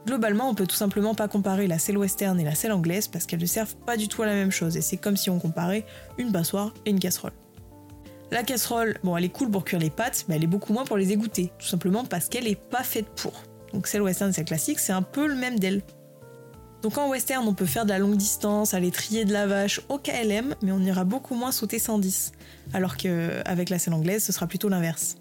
Globalement, 0.05 0.49
on 0.49 0.55
peut 0.55 0.65
tout 0.65 0.75
simplement 0.75 1.13
pas 1.13 1.27
comparer 1.27 1.67
la 1.67 1.77
selle 1.77 1.97
western 1.97 2.39
et 2.39 2.43
la 2.43 2.55
selle 2.55 2.71
anglaise 2.71 3.07
parce 3.07 3.25
qu'elles 3.25 3.41
ne 3.41 3.45
servent 3.45 3.75
pas 3.85 3.97
du 3.97 4.07
tout 4.07 4.23
à 4.23 4.25
la 4.25 4.33
même 4.33 4.51
chose 4.51 4.75
et 4.75 4.81
c'est 4.81 4.97
comme 4.97 5.15
si 5.15 5.29
on 5.29 5.39
comparait 5.39 5.85
une 6.17 6.31
passoire 6.31 6.73
et 6.85 6.89
une 6.89 6.99
casserole. 6.99 7.33
La 8.31 8.43
casserole, 8.43 8.97
bon, 9.03 9.15
elle 9.17 9.25
est 9.25 9.29
cool 9.29 9.51
pour 9.51 9.65
cuire 9.65 9.79
les 9.79 9.89
pâtes, 9.89 10.25
mais 10.27 10.37
elle 10.37 10.43
est 10.43 10.47
beaucoup 10.47 10.73
moins 10.73 10.85
pour 10.85 10.97
les 10.97 11.11
égoutter, 11.11 11.51
tout 11.59 11.67
simplement 11.67 12.05
parce 12.05 12.29
qu'elle 12.29 12.47
est 12.47 12.55
pas 12.55 12.81
faite 12.81 13.07
pour. 13.15 13.33
Donc 13.73 13.87
celle 13.87 14.01
western, 14.01 14.33
celle 14.33 14.45
classique, 14.45 14.79
c'est 14.79 14.93
un 14.93 15.01
peu 15.01 15.27
le 15.27 15.35
même 15.35 15.59
d'elle. 15.59 15.81
Donc 16.81 16.97
en 16.97 17.09
western, 17.09 17.47
on 17.47 17.53
peut 17.53 17.67
faire 17.67 17.85
de 17.85 17.89
la 17.89 17.99
longue 17.99 18.17
distance, 18.17 18.73
aller 18.73 18.89
trier 18.89 19.23
de 19.23 19.33
la 19.33 19.45
vache 19.45 19.81
au 19.89 19.99
KLM, 19.99 20.55
mais 20.63 20.71
on 20.71 20.79
ira 20.79 21.03
beaucoup 21.03 21.35
moins 21.35 21.51
sauter 21.51 21.77
110. 21.77 22.31
Alors 22.73 22.97
qu'avec 22.97 23.69
la 23.69 23.77
selle 23.77 23.93
anglaise, 23.93 24.23
ce 24.23 24.31
sera 24.31 24.47
plutôt 24.47 24.69
l'inverse. 24.69 25.15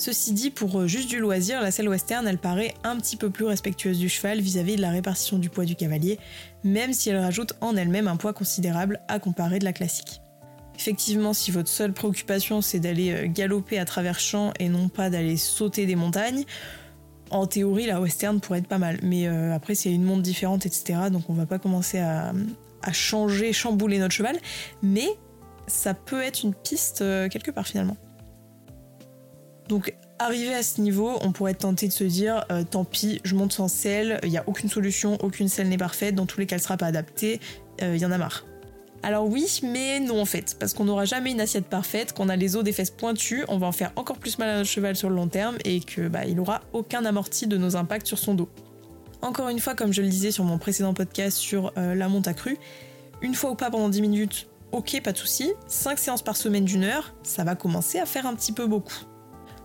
Ceci 0.00 0.32
dit, 0.32 0.50
pour 0.50 0.80
euh, 0.80 0.86
juste 0.86 1.10
du 1.10 1.18
loisir, 1.18 1.60
la 1.60 1.70
selle 1.70 1.90
western, 1.90 2.26
elle 2.26 2.38
paraît 2.38 2.72
un 2.84 2.96
petit 2.96 3.18
peu 3.18 3.28
plus 3.28 3.44
respectueuse 3.44 3.98
du 3.98 4.08
cheval 4.08 4.40
vis-à-vis 4.40 4.76
de 4.76 4.80
la 4.80 4.88
répartition 4.88 5.36
du 5.36 5.50
poids 5.50 5.66
du 5.66 5.76
cavalier, 5.76 6.18
même 6.64 6.94
si 6.94 7.10
elle 7.10 7.18
rajoute 7.18 7.52
en 7.60 7.76
elle-même 7.76 8.08
un 8.08 8.16
poids 8.16 8.32
considérable 8.32 9.02
à 9.08 9.18
comparer 9.18 9.58
de 9.58 9.66
la 9.66 9.74
classique. 9.74 10.22
Effectivement, 10.74 11.34
si 11.34 11.50
votre 11.50 11.68
seule 11.68 11.92
préoccupation 11.92 12.62
c'est 12.62 12.80
d'aller 12.80 13.10
euh, 13.10 13.26
galoper 13.26 13.78
à 13.78 13.84
travers 13.84 14.18
champs 14.18 14.54
et 14.58 14.70
non 14.70 14.88
pas 14.88 15.10
d'aller 15.10 15.36
sauter 15.36 15.84
des 15.84 15.96
montagnes, 15.96 16.44
en 17.28 17.46
théorie 17.46 17.84
la 17.84 18.00
western 18.00 18.40
pourrait 18.40 18.60
être 18.60 18.68
pas 18.68 18.78
mal. 18.78 19.00
Mais 19.02 19.28
euh, 19.28 19.54
après, 19.54 19.74
a 19.84 19.88
une 19.90 20.04
montre 20.04 20.22
différente, 20.22 20.64
etc., 20.64 20.98
donc 21.12 21.24
on 21.28 21.34
va 21.34 21.44
pas 21.44 21.58
commencer 21.58 21.98
à 21.98 22.32
changer, 22.92 23.52
chambouler 23.52 23.98
notre 23.98 24.14
cheval, 24.14 24.38
mais 24.82 25.08
ça 25.66 25.92
peut 25.92 26.22
être 26.22 26.42
une 26.42 26.54
piste 26.54 27.04
quelque 27.28 27.50
part 27.50 27.66
finalement. 27.66 27.98
Donc 29.70 29.94
arrivé 30.18 30.52
à 30.52 30.64
ce 30.64 30.80
niveau, 30.80 31.16
on 31.22 31.30
pourrait 31.30 31.52
être 31.52 31.58
tenté 31.58 31.86
de 31.86 31.92
se 31.92 32.02
dire 32.02 32.44
euh, 32.50 32.64
tant 32.68 32.84
pis, 32.84 33.20
je 33.22 33.36
monte 33.36 33.52
sans 33.52 33.68
selle, 33.68 34.18
il 34.24 34.30
n'y 34.30 34.36
a 34.36 34.42
aucune 34.48 34.68
solution, 34.68 35.16
aucune 35.22 35.46
selle 35.46 35.68
n'est 35.68 35.78
parfaite, 35.78 36.16
dans 36.16 36.26
tous 36.26 36.40
les 36.40 36.46
cas 36.46 36.56
elle 36.56 36.62
sera 36.62 36.76
pas 36.76 36.86
adaptée, 36.86 37.38
il 37.78 37.84
euh, 37.84 37.96
y 37.96 38.04
en 38.04 38.10
a 38.10 38.18
marre. 38.18 38.44
Alors 39.04 39.28
oui, 39.28 39.60
mais 39.62 40.00
non 40.00 40.20
en 40.20 40.24
fait, 40.24 40.56
parce 40.58 40.74
qu'on 40.74 40.86
n'aura 40.86 41.04
jamais 41.04 41.30
une 41.30 41.40
assiette 41.40 41.66
parfaite, 41.66 42.14
qu'on 42.14 42.28
a 42.28 42.34
les 42.34 42.56
os 42.56 42.64
des 42.64 42.72
fesses 42.72 42.90
pointues, 42.90 43.44
on 43.46 43.58
va 43.58 43.68
en 43.68 43.72
faire 43.72 43.92
encore 43.94 44.18
plus 44.18 44.38
mal 44.38 44.48
à 44.48 44.56
notre 44.56 44.68
cheval 44.68 44.96
sur 44.96 45.08
le 45.08 45.14
long 45.14 45.28
terme 45.28 45.56
et 45.64 45.78
que 45.78 46.08
bah, 46.08 46.24
il 46.26 46.40
aura 46.40 46.62
aucun 46.72 47.04
amorti 47.04 47.46
de 47.46 47.56
nos 47.56 47.76
impacts 47.76 48.08
sur 48.08 48.18
son 48.18 48.34
dos. 48.34 48.48
Encore 49.22 49.50
une 49.50 49.60
fois, 49.60 49.76
comme 49.76 49.92
je 49.92 50.02
le 50.02 50.08
disais 50.08 50.32
sur 50.32 50.42
mon 50.42 50.58
précédent 50.58 50.94
podcast 50.94 51.36
sur 51.36 51.72
euh, 51.78 51.94
la 51.94 52.08
monte 52.08 52.26
accrue, 52.26 52.58
une 53.22 53.36
fois 53.36 53.52
ou 53.52 53.54
pas 53.54 53.70
pendant 53.70 53.88
10 53.88 54.02
minutes, 54.02 54.48
ok, 54.72 55.00
pas 55.04 55.12
de 55.12 55.18
souci. 55.18 55.52
5 55.68 55.96
séances 55.96 56.22
par 56.22 56.36
semaine 56.36 56.64
d'une 56.64 56.82
heure, 56.82 57.14
ça 57.22 57.44
va 57.44 57.54
commencer 57.54 58.00
à 58.00 58.06
faire 58.06 58.26
un 58.26 58.34
petit 58.34 58.50
peu 58.50 58.66
beaucoup. 58.66 59.04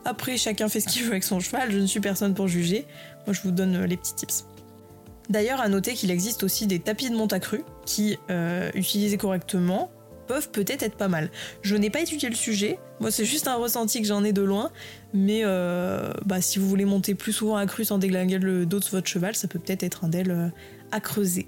Après, 0.05 0.37
chacun 0.37 0.69
fait 0.69 0.79
ce 0.79 0.87
qu'il 0.87 1.03
veut 1.03 1.11
avec 1.11 1.23
son 1.23 1.39
cheval, 1.39 1.71
je 1.71 1.79
ne 1.79 1.87
suis 1.87 1.99
personne 1.99 2.35
pour 2.35 2.47
juger. 2.47 2.85
Moi, 3.25 3.33
je 3.33 3.41
vous 3.41 3.51
donne 3.51 3.75
euh, 3.75 3.87
les 3.87 3.97
petits 3.97 4.13
tips. 4.13 4.45
D'ailleurs, 5.29 5.59
à 5.59 5.67
noter 5.67 5.95
qu'il 5.95 6.11
existe 6.11 6.43
aussi 6.43 6.67
des 6.67 6.79
tapis 6.79 7.09
de 7.09 7.15
monte 7.15 7.33
accrue 7.33 7.63
qui, 7.87 8.19
euh, 8.29 8.69
utilisés 8.75 9.17
correctement, 9.17 9.89
peuvent 10.27 10.51
peut-être 10.51 10.83
être 10.83 10.95
pas 10.95 11.07
mal. 11.07 11.31
Je 11.63 11.75
n'ai 11.75 11.89
pas 11.89 12.01
étudié 12.01 12.29
le 12.29 12.35
sujet, 12.35 12.79
moi 12.99 13.11
c'est 13.11 13.25
juste 13.25 13.47
un 13.47 13.55
ressenti 13.55 14.01
que 14.01 14.07
j'en 14.07 14.23
ai 14.23 14.33
de 14.33 14.41
loin, 14.41 14.71
mais 15.13 15.41
euh, 15.43 16.11
bah, 16.25 16.41
si 16.41 16.57
vous 16.57 16.67
voulez 16.67 16.85
monter 16.85 17.13
plus 17.13 17.33
souvent 17.33 17.57
accru 17.57 17.85
sans 17.85 17.97
déglinguer 17.97 18.39
le 18.39 18.65
dos 18.65 18.79
de 18.79 18.85
votre 18.85 19.07
cheval, 19.07 19.35
ça 19.35 19.47
peut 19.47 19.59
peut-être 19.59 19.83
être 19.83 20.03
un 20.03 20.09
d'elles 20.09 20.51
à 20.91 20.99
creuser. 20.99 21.47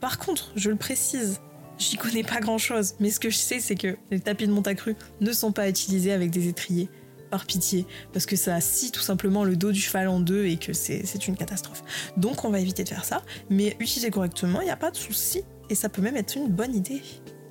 Par 0.00 0.18
contre, 0.18 0.52
je 0.56 0.70
le 0.70 0.76
précise, 0.76 1.40
j'y 1.78 1.96
connais 1.96 2.22
pas 2.22 2.40
grand 2.40 2.56
chose, 2.56 2.94
mais 2.98 3.10
ce 3.10 3.20
que 3.20 3.28
je 3.28 3.36
sais 3.36 3.60
c'est 3.60 3.74
que 3.74 3.98
les 4.10 4.20
tapis 4.20 4.46
de 4.46 4.52
monte 4.52 4.68
accrue 4.68 4.96
ne 5.20 5.32
sont 5.32 5.52
pas 5.52 5.68
utilisés 5.68 6.12
avec 6.12 6.30
des 6.30 6.48
étriers 6.48 6.88
par 7.28 7.46
pitié, 7.46 7.86
parce 8.12 8.26
que 8.26 8.36
ça 8.36 8.60
scie 8.60 8.90
tout 8.90 9.00
simplement 9.00 9.44
le 9.44 9.56
dos 9.56 9.72
du 9.72 9.80
cheval 9.80 10.08
en 10.08 10.20
deux 10.20 10.46
et 10.46 10.56
que 10.56 10.72
c'est 10.72 11.28
une 11.28 11.36
catastrophe. 11.36 11.82
Donc 12.16 12.44
on 12.44 12.50
va 12.50 12.60
éviter 12.60 12.84
de 12.84 12.88
faire 12.88 13.04
ça, 13.04 13.22
mais 13.50 13.76
utiliser 13.80 14.10
correctement, 14.10 14.60
il 14.60 14.64
n'y 14.64 14.70
a 14.70 14.76
pas 14.76 14.90
de 14.90 14.96
souci, 14.96 15.42
et 15.70 15.74
ça 15.74 15.88
peut 15.88 16.02
même 16.02 16.16
être 16.16 16.36
une 16.36 16.48
bonne 16.48 16.74
idée. 16.74 17.02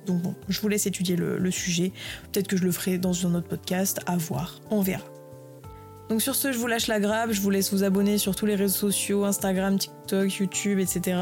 Donc 0.06 0.22
bon, 0.22 0.34
je 0.48 0.60
vous 0.60 0.68
laisse 0.68 0.86
étudier 0.86 1.16
le, 1.16 1.38
le 1.38 1.50
sujet, 1.50 1.92
peut-être 2.32 2.48
que 2.48 2.56
je 2.56 2.64
le 2.64 2.72
ferai 2.72 2.98
dans 2.98 3.26
un 3.26 3.34
autre 3.34 3.48
podcast, 3.48 4.00
à 4.06 4.16
voir, 4.16 4.60
on 4.70 4.80
verra. 4.80 5.17
Donc 6.08 6.22
sur 6.22 6.34
ce, 6.34 6.52
je 6.52 6.58
vous 6.58 6.66
lâche 6.66 6.86
la 6.86 7.00
grappe, 7.00 7.32
je 7.32 7.40
vous 7.40 7.50
laisse 7.50 7.72
vous 7.72 7.84
abonner 7.84 8.16
sur 8.16 8.34
tous 8.34 8.46
les 8.46 8.54
réseaux 8.54 8.88
sociaux, 8.88 9.24
Instagram, 9.24 9.78
TikTok, 9.78 10.32
YouTube, 10.32 10.78
etc. 10.78 11.18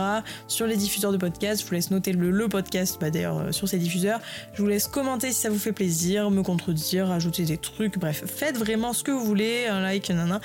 Sur 0.47 0.67
les 0.67 0.77
diffuseurs 0.77 1.11
de 1.11 1.17
podcasts, 1.17 1.63
je 1.63 1.67
vous 1.67 1.75
laisse 1.75 1.91
noter 1.91 2.13
le, 2.13 2.49
podcast, 2.49 2.99
bah 3.01 3.11
d'ailleurs 3.11 3.39
euh, 3.39 3.53
sur 3.53 3.69
ces 3.69 3.79
diffuseurs. 3.79 4.21
Je 4.55 4.63
vous 4.63 4.69
laisse 4.69 4.87
commenter 4.87 5.33
si 5.33 5.41
ça 5.41 5.51
vous 5.51 5.59
fait 5.59 5.73
plaisir, 5.73 6.31
me 6.31 6.43
contredire, 6.43 7.11
ajouter 7.11 7.45
des 7.45 7.59
trucs, 7.59 7.99
bref, 7.99 8.23
faites 8.27 8.57
vraiment 8.57 8.93
ce 8.93 9.03
que 9.03 9.11
vous 9.11 9.25
voulez, 9.25 9.67
un 9.67 9.81
like, 9.81 10.09
nanana. 10.09 10.41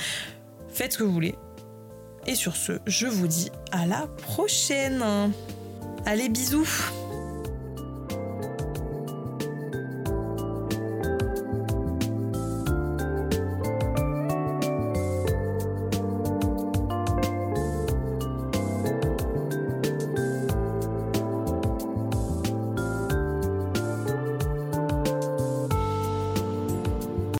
Faites 0.69 0.93
ce 0.93 0.97
que 0.97 1.03
vous 1.03 1.13
voulez. 1.13 1.35
Et 2.25 2.33
sur 2.33 2.55
ce, 2.55 2.73
je 2.87 3.07
vous 3.07 3.27
dis 3.27 3.51
à 3.71 3.85
la 3.85 4.07
prochaine. 4.07 5.03
Allez, 6.05 6.29
bisous 6.29 6.67